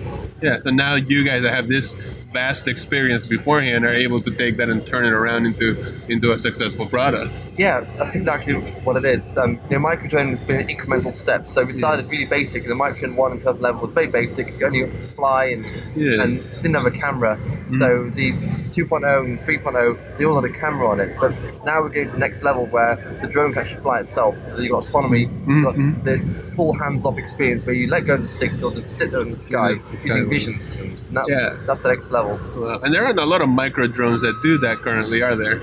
[0.40, 0.60] Yeah.
[0.60, 1.96] So now you guys have this
[2.32, 5.76] vast experience beforehand are able to take that and turn it around into
[6.08, 7.46] into a successful product.
[7.56, 9.36] Yeah, that's exactly what it is.
[9.38, 11.52] Um, you know, has been incremental steps.
[11.52, 12.66] So we started really basic.
[12.66, 14.58] The microdrone one and in 2011 was very basic.
[14.60, 15.64] You only fly and
[15.96, 16.22] Yeah.
[16.22, 17.38] and didn't have a camera.
[17.78, 18.32] So the
[18.70, 21.10] 2.0 and 3.0 they all had a camera on it.
[21.20, 21.32] But
[21.64, 24.36] now we're going to the next level where the drone can actually fly itself.
[24.58, 26.04] You've got autonomy, you've got Mhm.
[26.04, 26.20] the
[26.56, 29.30] full hands-off experience where you let go of the sticks, it'll just sit there in
[29.30, 31.08] the sky Yeah, using vision systems.
[31.08, 31.54] And that's Yeah.
[31.66, 32.17] that's the next level.
[32.22, 35.58] Well, and there aren't a lot of micro drones that do that currently, are there?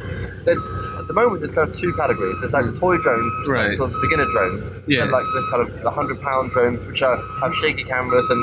[0.46, 2.38] There's at the moment there's kind of two categories.
[2.40, 3.64] There's like the toy drones, which Right.
[3.66, 5.04] like sort of the beginner drones, Yeah.
[5.04, 8.42] and like the kind of the hundred pound drones, which are have shaky cameras and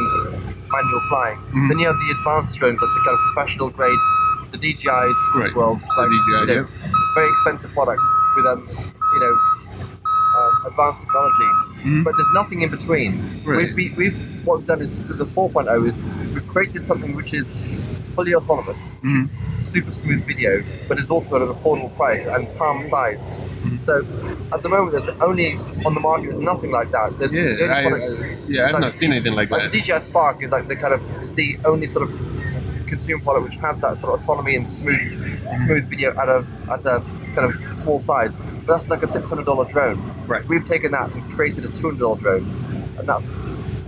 [0.71, 1.39] manual flying.
[1.55, 1.69] Mhm.
[1.69, 3.99] Then you have the advanced drones, like the kind of professional grade,
[4.51, 5.55] the DJIs Right.
[5.55, 6.67] world, which like DJI, you know,
[7.15, 8.05] very expensive products
[8.37, 8.67] with um,
[9.15, 9.35] you know,
[10.67, 11.51] advanced technology.
[11.85, 12.05] Mhm.
[12.05, 13.41] But there's nothing in between.
[13.45, 13.75] Right.
[13.75, 17.61] We've, we, we've what we've done is the 4.0 is we've created something which is
[18.15, 19.21] fully autonomous, Mhm.
[19.23, 23.41] s- super smooth video, but it's also at an affordable price and palm sized.
[23.41, 23.77] Mm-hmm.
[23.77, 24.05] So
[24.55, 26.27] at the moment, there's only on the market.
[26.27, 27.19] There's nothing like that.
[27.19, 29.63] There's Yeah, the only I, product- I- yeah, I've like not seen anything like like
[29.63, 29.73] that.
[29.73, 31.01] the DJI Spark is like the kind of
[31.37, 32.15] the only sort of
[32.87, 35.07] consumer product which has that sort of autonomy and smooth
[35.65, 37.03] smooth video at a at a
[37.35, 38.37] kind of small size.
[38.37, 40.01] But that's like a six hundred dollar drone.
[40.27, 40.47] Right.
[40.49, 42.45] We've taken that and created a two hundred dollar drone,
[42.99, 43.37] and that's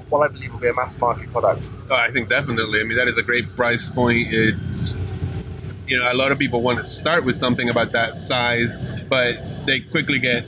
[0.09, 1.63] what I believe will be a mass market product.
[1.91, 2.81] Oh, I think definitely.
[2.81, 4.29] I mean, that is a great price point.
[4.31, 4.55] It,
[5.87, 8.79] you know, a lot of people want to start with something about that size,
[9.09, 10.45] but they quickly get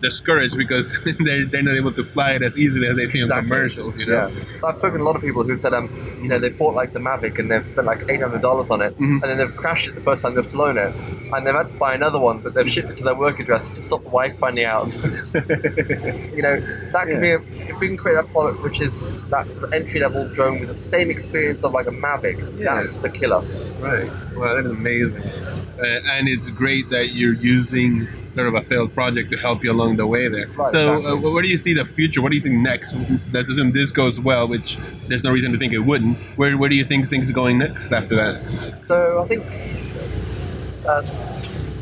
[0.00, 3.24] discouraged because they're, they're not able to fly it as easily as they see in
[3.24, 3.48] Exactly.
[3.48, 3.98] commercials.
[3.98, 4.28] You know.
[4.28, 4.44] Yeah.
[4.60, 5.88] So I've spoken to a lot of people who said, um,
[6.22, 8.80] you know, they bought like the Mavic and they've spent like eight hundred dollars on
[8.82, 9.14] it, Mhm.
[9.20, 10.94] and then they've crashed it the first time they've flown it,
[11.32, 13.70] and they've had to buy another one, but they've shipped it to their work address
[13.70, 14.94] to stop the wife finding out.
[14.94, 16.60] you know,
[16.92, 19.74] that could be a, if we can create a product which is that sort of
[19.74, 22.76] entry level drone with the same experience of like a Mavic, Yeah.
[22.76, 23.40] that's the killer.
[23.80, 24.10] Right.
[24.36, 25.22] Well, that is amazing.
[25.22, 28.06] Uh, and it's great that you're using
[28.38, 30.46] sort of a failed project to help you along the way there.
[30.48, 31.28] Right, so, exactly.
[31.28, 32.22] uh, where do you see the future?
[32.22, 32.94] What do you think next?
[33.32, 36.16] Let's assume this goes well, which there's no reason to think it wouldn't.
[36.38, 38.80] Where, where do you think things are going next after that?
[38.80, 39.42] So I think
[40.86, 41.04] um,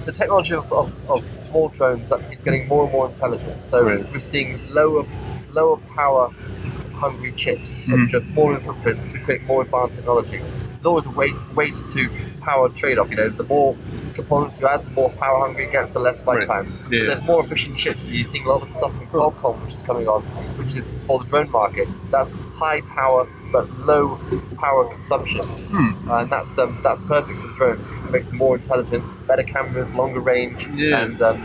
[0.07, 3.63] the technology of, of, of small drones is getting more and more intelligent.
[3.63, 4.13] So Right.
[4.13, 5.05] we're seeing lower
[5.51, 6.31] lower power
[6.95, 8.05] hungry chips, Mhm.
[8.05, 10.41] which are smaller in footprints to create more advanced technology.
[10.71, 12.09] There's always a weight weight to
[12.41, 13.11] power trade off.
[13.11, 13.77] You know, the more
[14.17, 16.47] components you add, the more power hungry it gets, the less flight Right.
[16.49, 16.79] time.
[16.91, 17.05] Yeah.
[17.07, 18.09] There's more efficient chips.
[18.11, 20.23] You're seeing a lot of stuff from Qualcomm, which is coming on,
[20.59, 21.89] which is for the drone market.
[22.11, 24.19] That's high power but low
[24.59, 26.11] power consumption, Hmm.
[26.11, 29.45] and that's um, that's perfect for the drones because it makes them more intelligent, better
[29.45, 30.99] cameras, longer range, Yeah.
[31.03, 31.41] and um,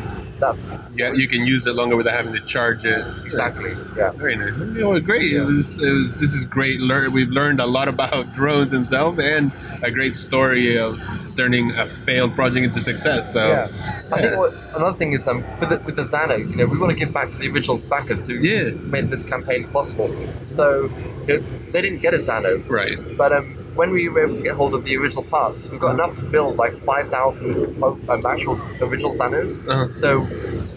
[0.96, 3.06] Yeah, you can use it longer without having to charge it.
[3.26, 4.12] exactly yeah.
[4.12, 4.54] Very nice.
[4.58, 5.40] You know, great.
[5.40, 6.80] Was, it was, this is great.
[6.80, 9.52] Learn, we've learned a lot about drones themselves and
[9.84, 11.00] a great story of
[11.36, 13.32] turning a failed project into success.
[13.34, 13.68] So, Yeah.
[14.12, 14.22] I yeah.
[14.22, 16.92] think what, another thing is um, for the, with the Zano, you know, we want
[16.92, 18.72] to give back to the original backers who Yeah.
[18.90, 20.14] made this campaign possible.
[20.46, 20.90] So
[21.28, 22.98] you know, they didn't get a Zano, right.
[23.18, 25.94] but um, when we were able to get hold of the original parts, we've got
[25.94, 29.66] enough to build like 5,000 um, actual original Zanos.
[29.68, 29.92] Uh-huh.
[29.94, 30.22] So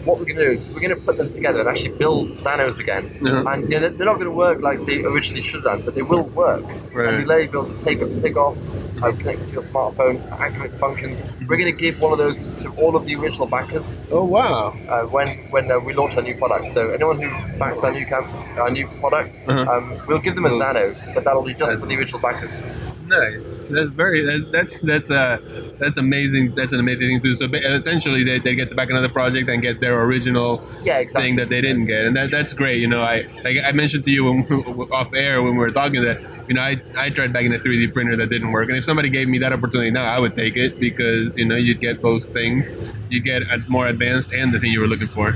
[0.05, 2.37] what we're going to do is we're going to put them together and actually build
[2.37, 3.05] Zanos again.
[3.21, 3.43] Uh-huh.
[3.49, 5.81] And you know, they're, they're not going to work like they originally should have done,
[5.83, 6.63] but they will work.
[6.93, 7.13] Right.
[7.13, 8.57] And you'll be able to take, take off,
[9.03, 11.23] uh, connect to your smartphone, activate the functions.
[11.47, 14.75] We're going to give one of those to all of the original backers Oh, wow.
[14.89, 16.73] uh, when when uh, we launch our new product.
[16.73, 17.29] So anyone who
[17.59, 18.27] backs our new camp,
[18.57, 19.71] our new product, Uh-huh.
[19.71, 22.69] um, we'll give them a Zano, but that'll be just for the original backers.
[23.07, 23.65] Nice.
[23.69, 24.21] That's very.
[24.25, 25.37] That, that's that's uh
[25.79, 26.55] that's amazing.
[26.55, 27.35] That's an amazing thing too.
[27.35, 31.29] So essentially, they, they get to back another project and get their original Yeah, exactly.
[31.29, 32.81] thing that they didn't get, and that that's great.
[32.81, 34.41] You know, I like I mentioned to you when,
[34.91, 37.93] off air when we were talking that you know I I tried backing a 3D
[37.93, 40.55] printer that didn't work, and if somebody gave me that opportunity now, I would take
[40.57, 44.59] it because you know you'd get both things, you get a more advanced and the
[44.59, 45.35] thing you were looking for.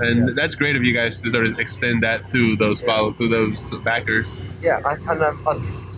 [0.00, 3.28] And that's great of you guys to sort of extend that to those follow to
[3.28, 4.36] those backers.
[4.60, 5.44] Yeah, and, and um,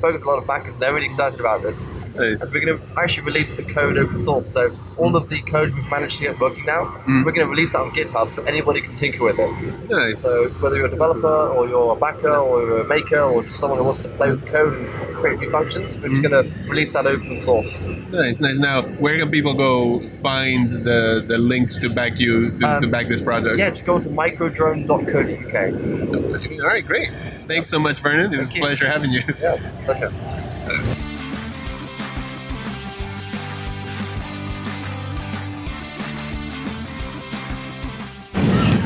[0.00, 1.88] spoken to a lot of backers, and they're really excited about this.
[2.16, 2.42] Nice.
[2.42, 4.46] And we're going to actually release the code open source.
[4.46, 7.24] So all of the code we've managed to get working now, Mm.
[7.24, 9.50] we're going to release that on GitHub, so anybody can tinker with it.
[9.90, 10.22] Nice.
[10.22, 13.58] So whether you're a developer or you're a backer or you're a maker or just
[13.60, 16.30] someone who wants to play with the code and create new functions, we're just Mm.
[16.30, 17.84] going to release that open source.
[18.10, 18.58] Nice, nice.
[18.58, 22.90] Now, where can people go find the, the links to back you to, to Um,
[22.90, 23.58] back this project?
[23.58, 26.60] Yeah, just go to microdrone.co.uk.
[26.62, 27.10] All right, great.
[27.50, 28.32] Thanks so much, Vernon.
[28.32, 28.62] It was a Thank you.
[28.62, 29.22] pleasure having you.
[29.40, 30.12] Yeah, pleasure.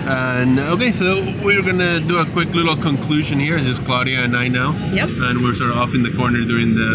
[0.06, 3.56] And okay, so we're gonna do a quick little conclusion here.
[3.56, 5.08] It's just Claudia and I now, Yep.
[5.08, 6.90] and we're sort of off in the corner during the.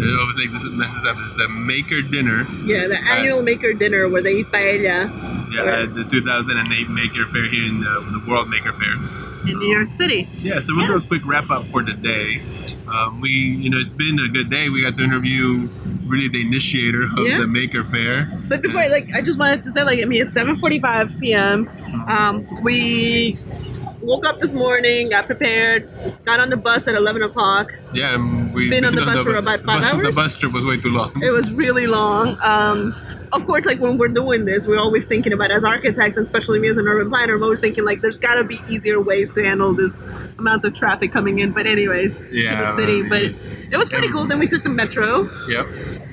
[0.00, 1.16] I think this messes up.
[1.16, 2.46] This is the maker dinner.
[2.64, 5.10] Yeah, the uh, annual maker dinner where they eat paella
[5.52, 8.96] Yeah, at the 2008 Maker Faire here in the, the World Maker Faire.
[9.48, 10.28] In New York City.
[10.40, 12.40] Yeah, so we'll do a quick wrap up for today.
[12.88, 14.68] Um, we, you know, it's been a good day.
[14.70, 15.68] We got to interview
[16.06, 17.38] really the initiator of Yeah.
[17.38, 18.30] the Maker Faire.
[18.48, 21.68] But before, like, I just wanted to say, like, I mean, it's 7:45 p.m.
[22.08, 23.38] Um, we
[24.00, 25.92] woke up this morning, got prepared,
[26.24, 27.74] got on the bus at 11 o'clock.
[27.92, 30.64] Yeah, and we Been on the bus for about five bus- The bus trip was
[30.64, 31.12] way too long.
[31.22, 32.38] It was really long.
[32.42, 32.94] Um,
[33.32, 36.58] of course, like when we're doing this, we're always thinking about as architects, and especially
[36.58, 39.30] me as an urban planner, I'm always thinking like there's got to be easier ways
[39.32, 40.02] to handle this
[40.38, 41.52] amount of traffic coming in.
[41.52, 43.04] But anyways, Yeah, to the city.
[43.04, 43.22] I But
[43.72, 44.26] it was pretty cool.
[44.26, 45.28] Then we took the metro.
[45.48, 45.66] Yep.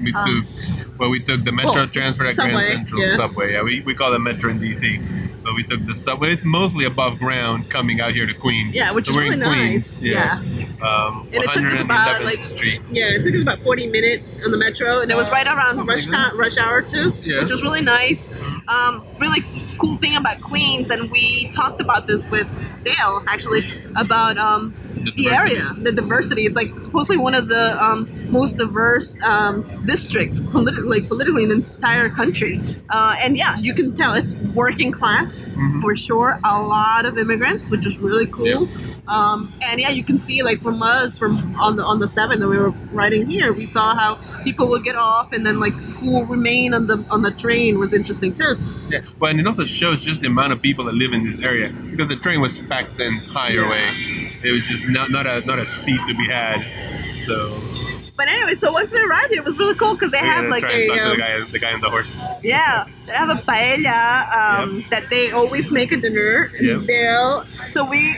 [0.03, 3.15] We Um, took well, we took the Metro well, transfer at subway, Grand Central yeah.
[3.17, 3.53] subway.
[3.53, 6.31] Yeah, we, we call it Metro in DC, but we took the subway.
[6.31, 8.75] It's mostly above ground coming out here to Queens.
[8.75, 9.99] Yeah, which So is really in nice.
[9.99, 10.41] Queens, Yeah.
[10.81, 12.81] Um, And it took us about, like- Street.
[12.91, 15.79] Yeah, it took us about 40 minutes on the metro, and it was right around
[15.79, 17.41] Oh, rush time, rush hour too, Yeah.
[17.41, 18.27] which was really nice.
[18.67, 19.45] Um, really
[19.77, 22.47] cool thing about Queens, and we talked about this with
[22.83, 24.73] Dale actually about um,
[25.11, 26.43] the area, the diversity.
[26.43, 31.49] It's like supposedly one of the um, most diverse um, districts, politi- like politically in
[31.49, 32.59] the entire country.
[32.89, 35.81] Uh, and yeah, you can tell it's working class Mhm.
[35.81, 36.39] for sure.
[36.43, 38.67] A lot of immigrants, which is really cool.
[39.07, 42.39] Um, and yeah, you can see like from us from on the on the seven
[42.39, 45.73] that we were riding here, we saw how people would get off and then like
[45.73, 48.55] who will remain on the on the train was interesting too.
[48.89, 51.39] Yeah, well, and it also shows just the amount of people that live in this
[51.39, 53.69] area because the train was packed the entire Yeah.
[53.69, 54.24] way.
[54.45, 56.61] It was just not not a not a seat to be had.
[57.25, 57.57] So
[58.15, 60.63] But anyway, so once we arrived here, it was really cool because they have like
[60.63, 62.15] a um, the guy the guy on the horse.
[62.43, 66.51] Yeah, they have a paella um, that they always make a dinner.
[66.59, 67.47] Yep.
[67.69, 68.15] so we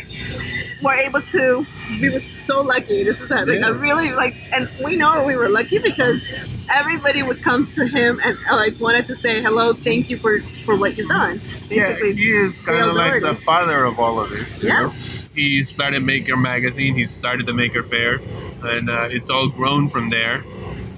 [0.84, 1.66] were able to.
[2.02, 3.04] We were so lucky.
[3.04, 3.70] This is like Yeah.
[3.70, 6.22] a really like, and we know we were lucky because
[6.70, 10.76] everybody would come to him and like wanted to say hello, thank you for for
[10.76, 11.40] what you've done.
[11.70, 14.64] Yeah, he is kind of like the father of all of this.
[14.64, 14.84] Yeah.
[14.84, 14.94] know?
[15.38, 16.96] He started Maker Magazine.
[16.96, 18.20] He started the Maker Faire,
[18.64, 20.44] and uh, it's all grown from there.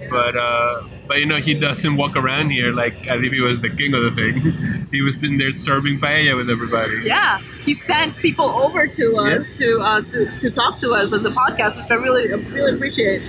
[0.09, 3.59] But uh, but you know he doesn't walk around here like as if he was
[3.59, 4.87] the king of the thing.
[4.93, 7.01] he was sitting there serving paella with everybody.
[7.03, 11.23] Yeah, he sent people over to us to, uh, to to talk to us on
[11.23, 13.21] the podcast, which I really really appreciate.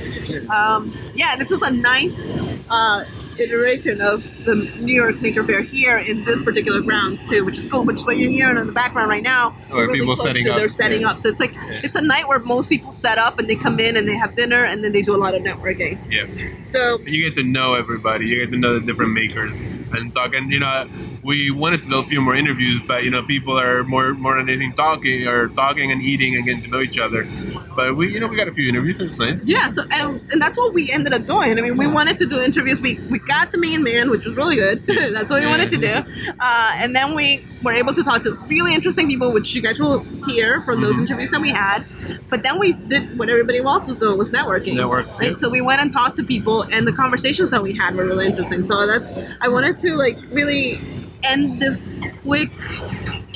[0.49, 3.05] Um, yeah, this is a ninth uh,
[3.41, 7.67] iteration of the New York Maker Faire here in this particular grounds too, which is
[7.67, 7.85] cool.
[7.85, 9.55] Which is what you're hearing in the background right now.
[9.71, 10.57] Oh, or Really people setting up.
[10.57, 11.11] They're setting Yeah.
[11.11, 11.53] up, so it's like
[11.85, 14.37] it's a night where most people set up and they come in and they have
[14.37, 15.99] dinner and then they do a lot of networking.
[16.11, 16.27] Yeah.
[16.61, 18.27] So you get to know everybody.
[18.27, 19.53] You get to know the different makers
[19.93, 20.35] and talk.
[20.35, 20.87] And you know,
[21.23, 24.37] we wanted to do a few more interviews, but you know, people are more more
[24.37, 27.27] than anything talking or talking and eating and getting to know each other.
[27.75, 29.01] But we, you know, we got a few interviews.
[29.01, 29.43] It's nice.
[29.45, 31.59] Yeah, so and, and that's what we ended up doing.
[31.59, 32.81] I mean, we wanted to do interviews.
[32.81, 34.85] We we got the main man, which was really good.
[34.87, 35.95] that's what we wanted to do.
[36.41, 39.79] Uh, and then we were able to talk to really interesting people, which you guys
[39.79, 41.03] will hear from those mm-hmm.
[41.03, 41.85] interviews that we had.
[42.29, 44.75] But then we did what everybody else was doing was networking.
[44.77, 45.31] Network, right?
[45.31, 45.37] yeah.
[45.37, 48.27] So we went and talked to people, and the conversations that we had were really
[48.27, 48.63] interesting.
[48.63, 50.79] So that's I wanted to like really
[51.25, 52.51] end this quick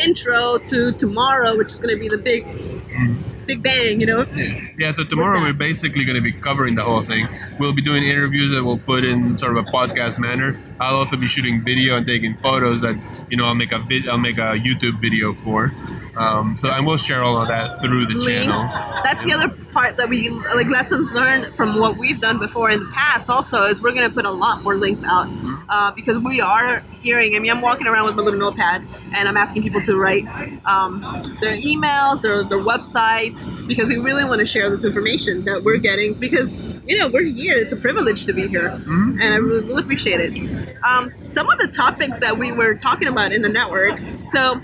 [0.04, 2.44] intro to tomorrow, which is going to be the big.
[2.44, 3.33] Mm-hmm.
[3.46, 4.26] Big bang, you know.
[4.78, 7.28] Yeah, so tomorrow we're basically going to be covering the whole thing.
[7.58, 10.58] We'll be doing interviews that we'll put in sort of a podcast manner.
[10.80, 12.96] I'll also be shooting video and taking photos that
[13.30, 15.72] you know I'll make a vid- I'll make a YouTube video for.
[16.16, 18.56] Um, so and we'll share all of that through the channel.
[18.56, 18.72] links.
[19.04, 22.80] That's the other part that we like lessons learned from what we've done before in
[22.80, 23.28] the past.
[23.28, 25.28] Also, is we're gonna put a lot more links out
[25.68, 27.34] uh, because we are hearing.
[27.34, 30.24] I mean, I'm walking around with my little notepad and I'm asking people to write
[30.66, 31.00] um,
[31.40, 35.78] their emails, their their websites, because we really want to share this information that we're
[35.78, 37.56] getting because you know we're here.
[37.56, 40.76] It's a privilege to be here, and I really, really appreciate it.
[40.84, 43.98] Um, some of the topics that we were talking about in the network.
[44.30, 44.60] So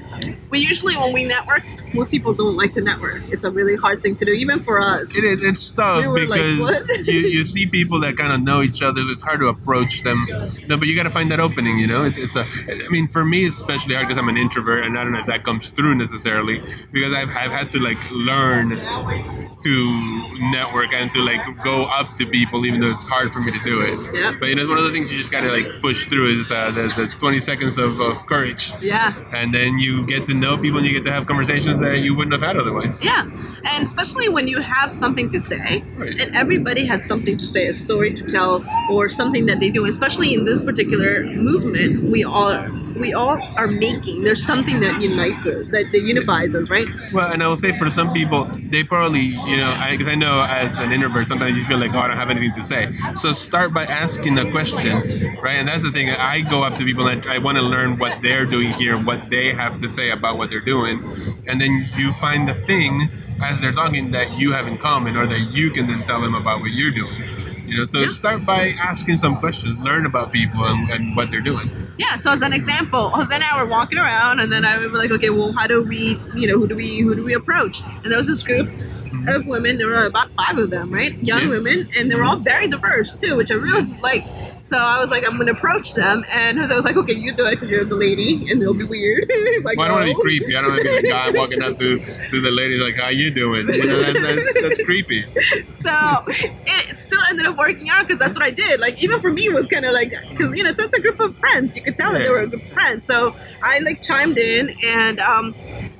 [0.50, 3.22] we usually when we network, most people don't like to network.
[3.28, 5.16] It's a really hard thing to do, even for us.
[5.16, 5.42] It is.
[5.42, 8.82] It's tough We were like, because you, you see people that kind of know each
[8.82, 9.00] other.
[9.06, 10.26] It's hard to approach them.
[10.66, 11.78] No, but you got to find that opening.
[11.78, 12.44] You know, it, it's a.
[12.44, 15.20] I mean, for me, it's especially hard because I'm an introvert, and I don't know
[15.20, 16.60] if that comes through necessarily
[16.92, 22.26] because I've, I've had to like learn to network and to like go up to
[22.26, 24.14] people, even though it's hard for me to do it.
[24.14, 24.32] Yeah.
[24.38, 26.40] But you know, it's one of the things you just got to like push through
[26.40, 28.72] is the, the, the 20 seconds of, of courage.
[28.80, 29.14] Yeah.
[29.32, 32.14] And then you get to know people and you get to have conversations that you
[32.14, 33.02] wouldn't have had otherwise.
[33.04, 33.24] Yeah,
[33.72, 36.20] and especially when you have something to say, Right.
[36.20, 39.86] and everybody has something to say, a story to tell, or something that they do.
[39.86, 42.52] Especially in this particular movement, we all
[43.00, 44.22] we all are making.
[44.22, 46.86] There's something that unites us, that, that unifies us, right?
[47.12, 50.46] Well, and I will say for some people, they probably, you know, because I, know
[50.48, 52.92] as an introvert, sometimes you feel like, oh, I don't have anything to say.
[53.16, 55.56] So start by asking a question, right?
[55.56, 56.10] And that's the thing.
[56.10, 59.02] I go up to people and I, I want to learn what they're doing here,
[59.02, 61.02] what they have to say about what they're doing.
[61.46, 63.08] And then you find the thing
[63.42, 66.34] as they're talking that you have in common or that you can then tell them
[66.34, 67.39] about what you're doing.
[67.70, 68.08] You know, so Yeah.
[68.08, 71.70] start by asking some questions, learn about people and, and what they're doing.
[71.98, 72.16] Yeah.
[72.16, 75.10] So as an example, Jose and I were walking around, and then I was like,
[75.12, 77.80] okay, well, how do we, you know, who do we, who do we approach?
[78.02, 79.28] And there was this group mm-hmm.
[79.28, 79.78] of women.
[79.78, 81.16] There were about five of them, right?
[81.22, 81.48] Young Yeah.
[81.50, 84.24] women, and they were all very diverse too, which I really like.
[84.62, 87.46] So I was like, I'm gonna approach them, and Jose was like, okay, you do
[87.46, 89.24] it because you're the lady, and it'll be weird.
[89.64, 90.56] like, Well, I don't want to be creepy.
[90.56, 93.08] I don't want to be the guy walking up to, to the lady like, "How
[93.08, 95.22] you doing?" You know, that's, that's, that's creepy.
[95.72, 98.80] so it still ended up working out because that's what I did.
[98.80, 101.20] Like even for me, it was kind of like because you know it's, a group
[101.20, 101.76] of friends.
[101.76, 103.02] You could tell that they were a good friend.
[103.02, 105.54] So I like chimed in and um,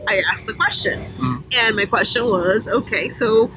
[0.09, 1.43] I asked the question, Mm.
[1.61, 3.51] and my question was, okay, so.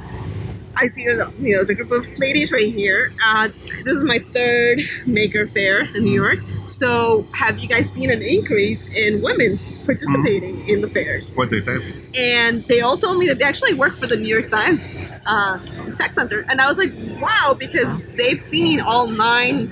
[0.75, 3.13] I see there's a, you know, there's a group of ladies right here.
[3.25, 3.49] Uh,
[3.83, 6.39] this is my third Maker Faire in New York.
[6.65, 11.35] So, have you guys seen an increase in women participating in the fairs?
[11.35, 11.77] What they say?
[12.17, 14.87] and they all told me that they actually work for the New York Science
[15.27, 15.59] uh,
[15.95, 19.71] Tech Center, and I was like, wow, because they've seen all nine,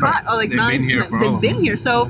[0.00, 0.22] Right.
[0.28, 2.04] or like They've nine, been here for all they've been here, so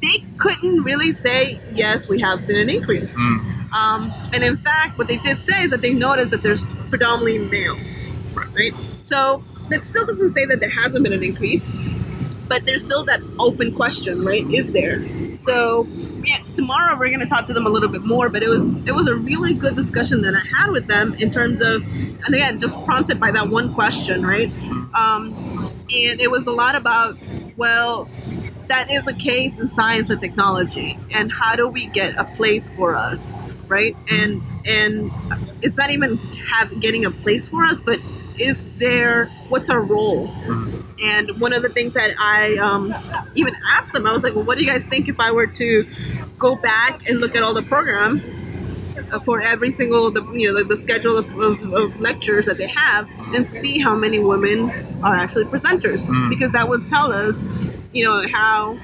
[0.00, 3.18] they couldn't really say yes, we have seen an increase.
[3.18, 3.61] Mm.
[3.74, 7.38] Um, and in fact, what they did say is that they noticed that there's predominantly
[7.38, 8.72] males, right?
[9.00, 11.70] So that still doesn't say that there hasn't been an increase,
[12.48, 14.46] but there's still that open question, right?
[14.52, 15.34] Is there?
[15.34, 15.86] So
[16.24, 18.76] yeah, tomorrow we're going to talk to them a little bit more, but it was
[18.76, 22.28] it was a really good discussion that I had with them in terms of, and
[22.28, 24.52] again, just prompted by that one question, right?
[24.94, 25.34] Um,
[25.94, 27.16] and it was a lot about,
[27.56, 28.08] well,
[28.72, 32.72] that is a case in science and technology, and how do we get a place
[32.72, 33.36] for us,
[33.68, 33.94] right?
[34.10, 35.10] And and
[35.60, 37.98] it's not even have getting a place for us, but
[38.40, 40.30] is there what's our role?
[41.04, 42.94] And one of the things that I um,
[43.34, 45.48] even asked them, I was like, well, what do you guys think if I were
[45.48, 45.86] to
[46.38, 48.42] go back and look at all the programs
[49.12, 52.56] uh, for every single, the, you know, the, the schedule of, of, of lectures that
[52.56, 54.70] they have and see how many women
[55.02, 56.08] are actually presenters?
[56.30, 57.50] Because that would tell us,
[57.92, 58.78] you know, how,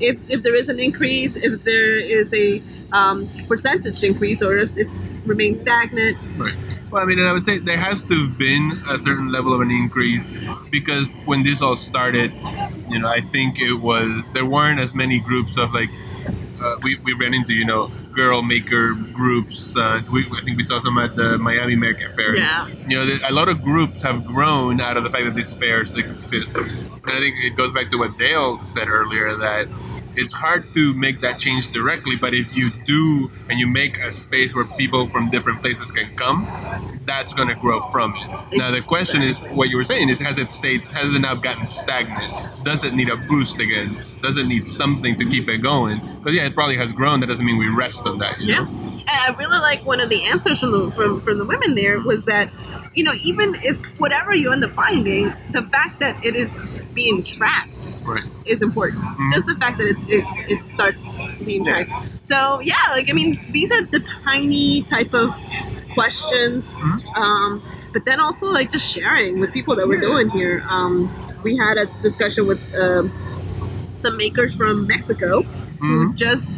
[0.00, 4.76] if, if there is an increase, if there is a um, percentage increase or if
[4.76, 6.16] it's remained stagnant.
[6.36, 6.54] Right.
[6.90, 9.52] Well, I mean, and I would say there has to have been a certain level
[9.54, 10.30] of an increase
[10.70, 12.32] because when this all started,
[12.88, 15.90] you know, I think it was there weren't as many groups of like
[16.60, 19.76] uh, we, we ran into, you know, girl maker groups.
[19.76, 22.36] Uh, we, I think we saw some at the Miami American Fair.
[22.36, 22.66] Yeah.
[22.88, 25.96] You know, a lot of groups have grown out of the fact that these fairs
[25.96, 26.58] exist.
[26.58, 29.68] And I think it goes back to what Dale said earlier that
[30.18, 34.12] it's hard to make that change directly, but if you do and you make a
[34.12, 36.46] space where people from different places can come,
[37.04, 38.56] that's going to grow from it.
[38.58, 40.82] Now the question is, what you were saying is, has it stayed?
[40.82, 42.64] Has it now gotten stagnant?
[42.64, 43.96] Does it need a boost again?
[44.22, 46.00] Does it need something to keep it going?
[46.18, 47.20] Because yeah, it probably has grown.
[47.20, 48.40] That doesn't mean we rest on that.
[48.40, 48.60] You Yeah.
[48.64, 48.68] know?
[48.68, 52.00] And I really like one of the answers from the from, from the women there
[52.00, 52.50] was that,
[52.94, 57.22] you know, even if whatever you end up finding, the fact that it is being
[57.22, 58.24] tracked Right.
[58.46, 59.04] is important.
[59.30, 61.04] Just the fact that it, it, it starts
[61.44, 61.84] being Yeah.
[61.84, 61.90] tracked.
[62.22, 65.32] So yeah, like I mean, these are the tiny type of
[65.94, 66.80] questions,
[67.16, 67.62] um,
[67.92, 70.64] but then also like just sharing with people that we're doing here.
[70.68, 71.10] Um,
[71.42, 73.12] we had a discussion with um,
[73.94, 75.42] some makers from Mexico
[75.80, 76.52] who just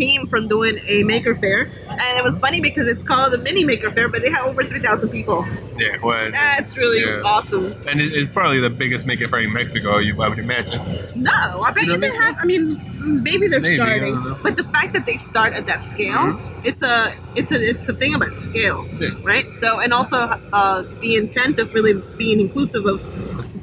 [0.00, 3.64] came from doing a maker fair, and it was funny because it's called a mini
[3.64, 5.46] maker fair, but they had over three thousand people.
[5.78, 5.96] Yeah.
[6.02, 7.22] Well, That's really Yeah.
[7.24, 7.66] awesome.
[7.88, 9.98] and it's probably the biggest maker fair in Mexico.
[9.98, 10.80] You, I would imagine.
[11.14, 12.36] No, I bet You you, don't they have.
[12.42, 12.80] I mean,
[13.22, 16.59] maybe they're Maybe, starting, but the fact that they start at that scale, mm-hmm.
[16.64, 19.10] It's a it's a it's a thing about scale, Yeah.
[19.22, 19.54] right?
[19.54, 23.04] So, and also uh, the intent of really being inclusive of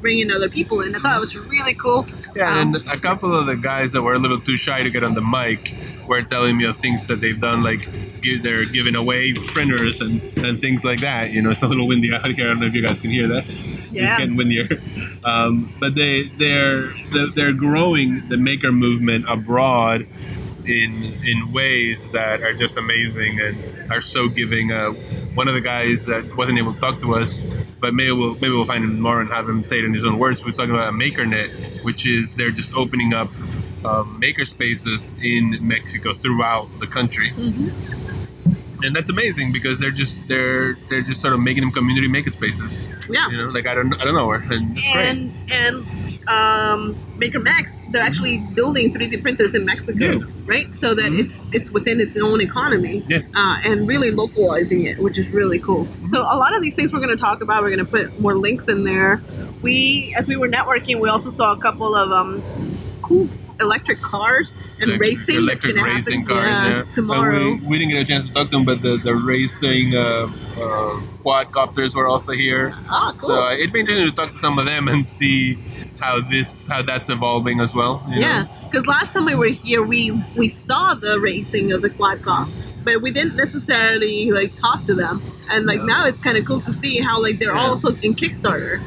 [0.00, 0.94] bringing other people in.
[0.94, 2.06] I thought it was really cool.
[2.36, 4.90] Yeah, Um, and a couple of the guys that were a little too shy to
[4.90, 5.74] get on the mic
[6.06, 7.88] were telling me of things that they've done, like
[8.22, 11.32] give, they're giving away printers and, and things like that.
[11.32, 12.44] You know, it's a little windy out here.
[12.46, 13.44] I don't know if you guys can hear that.
[13.90, 14.04] Yeah.
[14.12, 14.68] It's getting windier.
[15.24, 20.06] Um, but they they're they're- they're growing the maker movement abroad
[20.68, 24.70] in in ways that are just amazing and are so giving.
[24.72, 24.92] Uh,
[25.34, 27.38] one of the guys that wasn't able to talk to us,
[27.80, 30.04] but maybe we'll maybe we'll find him more and have him say it in his
[30.04, 30.44] own words.
[30.44, 33.30] Was talking about MakerNet, which is they're just opening up
[33.84, 37.30] um, maker spaces in Mexico throughout the country.
[38.80, 42.30] And that's amazing because they're just they're they're just sort of making them community maker
[42.30, 43.28] spaces, Yeah.
[43.28, 45.08] you know, like I don't I don't know where, and it's great.
[45.08, 45.86] and and
[46.28, 50.18] um, MakerMex, they're actually building 3D printers in Mexico, Yeah.
[50.46, 50.74] right?
[50.74, 53.22] So that it's it's within its own economy, Yeah.
[53.34, 55.88] uh, and really localizing it, which is really cool.
[56.06, 57.62] So a lot of these things we're going to talk about.
[57.62, 59.20] We're going to put more links in there.
[59.62, 62.42] We, as we were networking, we also saw a couple of um,
[63.02, 63.28] cool
[63.60, 65.34] electric cars and Elec- racing.
[65.36, 66.46] electric that's gonna racing happen, cars.
[66.46, 67.44] yeah, Yeah, tomorrow.
[67.54, 70.30] We, we didn't get a chance to talk to them, but the the racing uh,
[70.56, 72.72] uh, quadcopters were also here.
[72.88, 73.28] Ah, cool.
[73.28, 75.58] So uh, it'd be interesting to talk to some of them and see
[76.00, 78.04] how this how that's evolving as well.
[78.08, 82.22] Yeah, because last time we were here, we we saw the racing of the quad
[82.22, 85.22] cops, but we didn't necessarily like talk to them.
[85.50, 87.68] And like now, it's kind of cool to see how like they're Yeah.
[87.68, 88.80] also in Kickstarter,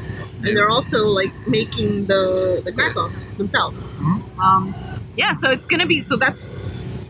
[0.44, 3.80] and they're also like making the the quad cops themselves.
[3.80, 4.40] Mm-hmm.
[4.40, 4.74] Um,
[5.16, 6.56] yeah, so it's gonna be so that's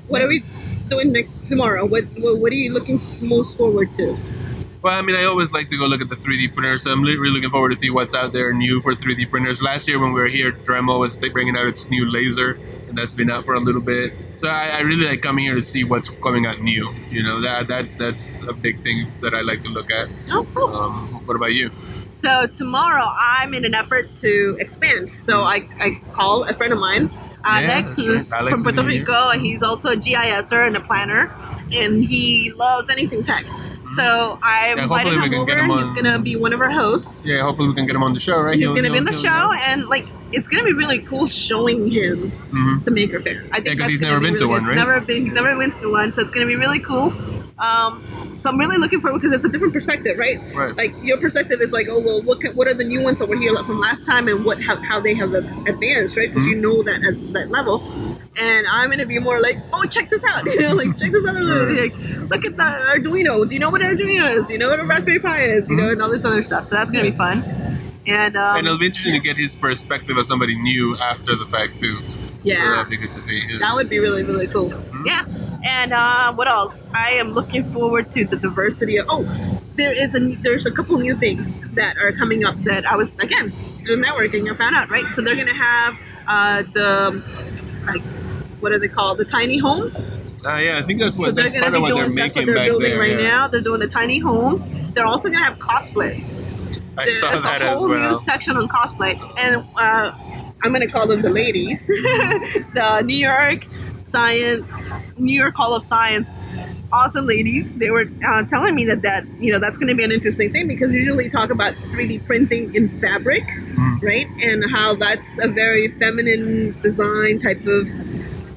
[0.09, 0.42] what are we
[0.88, 1.84] doing next tomorrow?
[1.86, 4.16] What what, what are you looking most forward to?
[4.83, 6.83] Well, I mean, I always like to go look at the 3D printers.
[6.83, 9.62] So I'm really looking forward to see what's out there new for 3D printers.
[9.62, 12.59] Last year when we were here, Dremel was bringing out its new laser,
[12.89, 14.12] and that's been out for a little bit.
[14.41, 16.93] So I, I really like coming here to see what's coming out new.
[17.11, 20.09] You know, that that that's a big thing that I like to look at.
[20.30, 20.74] Oh, cool.
[20.74, 21.70] Um, what about you?
[22.11, 25.11] So tomorrow, I'm in an effort to expand.
[25.11, 27.09] So I, I call a friend of mine,
[27.45, 28.83] Alex, Yeah, who's Alex from Puerto.
[28.83, 31.33] Rico, and he's also a GISer and a planner,
[31.72, 33.45] and he loves anything tech.
[33.97, 35.47] So I Yeah, invited hopefully we him can over.
[35.47, 37.26] get him He's gonna be one of our hosts.
[37.28, 38.55] Yeah, hopefully we can get him on the show, right?
[38.57, 42.30] He's gonna be in the show, and like it's gonna be really cool showing him
[42.30, 42.84] mm-hmm.
[42.84, 43.45] the Maker Faire.
[43.53, 44.76] I think Yeah, 'cause that's he's never be been to really- one, it's right?
[44.76, 47.12] Never been, he's never been to one, so it's gonna be really cool.
[47.62, 50.40] Um, so I'm really looking forward because it's a different perspective, right?
[50.52, 50.76] Right.
[50.76, 53.28] Like your perspective is like, oh well, what can, what are the new ones that
[53.28, 56.28] were here from last time, and what how, how they have advanced, right?
[56.28, 57.80] Because you know that at that level.
[58.40, 61.24] And I'm gonna be more like, oh, check this out, you know, like check this
[61.24, 61.92] out, like
[62.30, 63.48] look at the Arduino.
[63.48, 64.46] Do you know what Arduino is?
[64.48, 65.70] Do you know what a Raspberry Pi is?
[65.70, 66.64] You know, and all this other stuff.
[66.64, 67.44] So that's gonna be fun.
[68.06, 71.46] And um, and it'll be interesting to get his perspective as somebody new after the
[71.46, 72.00] fact too.
[72.43, 73.43] So yeah, that'd be good to see.
[73.49, 73.59] Yeah.
[73.61, 74.72] that would be really really cool.
[75.05, 75.24] Yeah.
[75.64, 76.88] And uh, what else?
[76.93, 79.07] I am looking forward to the diversity of.
[79.09, 82.97] Oh, there is a there's a couple new things that are coming up that I
[82.97, 83.53] was again
[83.84, 85.12] through networking I found out right.
[85.12, 87.22] So they're gonna have uh, the
[87.86, 88.03] like
[88.61, 89.18] what are they called?
[89.18, 90.11] The tiny homes.
[90.45, 92.16] Ah, yeah, I think that's what they're that's part of what they're doing.
[92.16, 92.99] That's what they're back building there.
[92.99, 93.28] right yeah.
[93.28, 93.49] now.
[93.49, 94.90] They're doing the tiny homes.
[94.93, 96.24] They're also gonna have cosplay.
[96.99, 98.11] I saw There's that a as whole well.
[98.11, 100.12] new section on cosplay, and uh,
[100.62, 101.86] I'm gonna call them the ladies.
[102.74, 103.66] the New York
[104.02, 106.34] Science, New York Hall of Science,
[106.92, 107.72] awesome ladies.
[107.74, 110.68] They were uh, telling me that that you know that's gonna be an interesting thing
[110.68, 114.02] because usually talk about 3D printing in fabric, Mm.
[114.02, 117.88] right, and how that's a very feminine design type of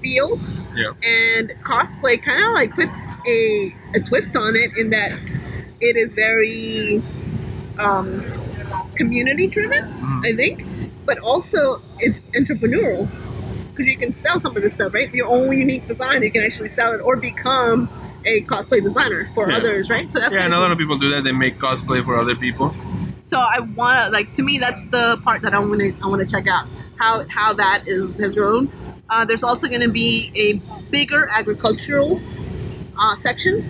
[0.01, 0.41] field.
[0.75, 0.91] Yeah.
[1.07, 5.17] And cosplay kind of like puts a, a twist on it in that
[5.79, 7.01] it is very
[7.79, 8.23] um,
[8.95, 10.25] community driven, Mhm.
[10.25, 10.65] I think,
[11.05, 13.09] but also it's entrepreneurial
[13.71, 15.13] because you can sell some of this stuff, right?
[15.13, 17.89] Your own unique design, you can actually sell it or become
[18.25, 19.57] a cosplay designer for Yeah.
[19.57, 20.11] others, right?
[20.11, 21.23] So that's Yeah, and a lot of people do that.
[21.23, 22.73] They make cosplay for other people.
[23.21, 26.07] So I want to like to me that's the part that I want to I
[26.07, 26.67] want to check out
[26.97, 28.71] how how that is has grown.
[29.09, 30.53] Uh, there's also going to be a
[30.91, 32.19] bigger agricultural
[32.97, 33.63] uh, section.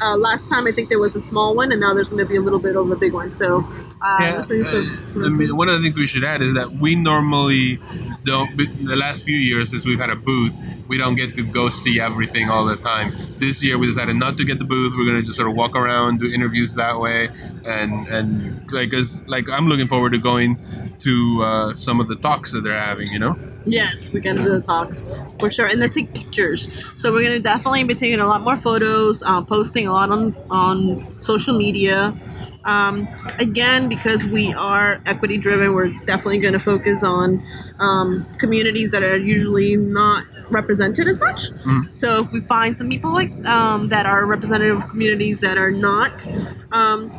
[0.00, 2.28] Uh, last time I think there was a small one, and now there's going to
[2.28, 3.32] be a little bit of a big one.
[3.32, 3.64] So
[4.02, 6.96] uh, yeah, to- I mean, one of the things we should add is that we
[6.96, 7.78] normally
[8.24, 8.56] don't.
[8.56, 12.00] The last few years, since we've had a booth, we don't get to go see
[12.00, 13.14] everything all the time.
[13.38, 14.94] This year, we decided not to get the booth.
[14.96, 17.28] We're gonna just sort of walk around, do interviews that way,
[17.64, 20.58] and and like, cause like I'm looking forward to going
[21.00, 23.08] to uh, some of the talks that they're having.
[23.08, 23.38] You know.
[23.64, 25.06] Yes, we're gonna do the talks
[25.38, 26.68] for sure, and then take pictures.
[26.96, 30.34] So we're gonna definitely be taking a lot more photos, uh, posting a lot on
[30.50, 32.12] on social media.
[32.64, 33.08] Um,
[33.38, 37.44] again, because we are equity driven, we're definitely going to focus on
[37.78, 41.50] um, communities that are usually not represented as much.
[41.50, 41.94] Mm.
[41.94, 45.70] So if we find some people like um, that are representative of communities that are
[45.70, 46.26] not
[46.72, 47.10] um,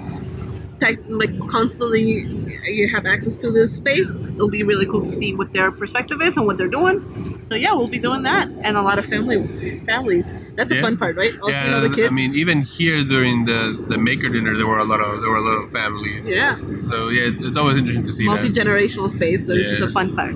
[0.80, 2.26] tech, like constantly
[2.67, 6.19] you have access to this space, it'll be really cool to see what their perspective
[6.21, 7.39] is and what they're doing.
[7.43, 10.34] So yeah, we'll be doing that, and a lot of family families.
[10.55, 10.82] That's a Yeah.
[10.82, 11.34] fun part, right?
[11.41, 12.07] Also, yeah, the kids.
[12.09, 13.59] I mean, even here during the
[13.89, 16.32] the maker dinner, there were a lot of there were a lot of families.
[16.34, 16.55] yeah,
[16.89, 18.61] So yeah, it's always interesting to see multi that.
[18.61, 19.45] generational space.
[19.45, 20.36] So this is a fun part.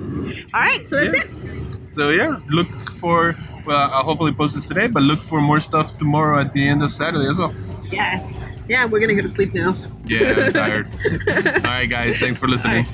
[0.54, 1.22] All right, so that's Yeah.
[1.22, 1.86] it.
[1.86, 2.68] So yeah, look
[3.00, 3.34] for.
[3.66, 6.82] Well, I'll hopefully post this today, but look for more stuff tomorrow at the end
[6.82, 7.54] of Saturday as well.
[7.90, 8.30] Yeah,
[8.68, 9.76] yeah, we're gonna go to sleep now.
[10.06, 10.86] Yeah, I'm tired.
[11.64, 12.86] All right, guys, thanks for listening.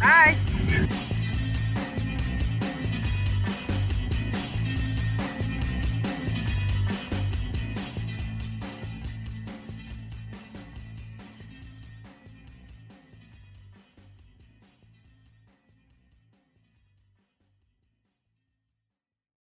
[0.00, 0.36] Bye.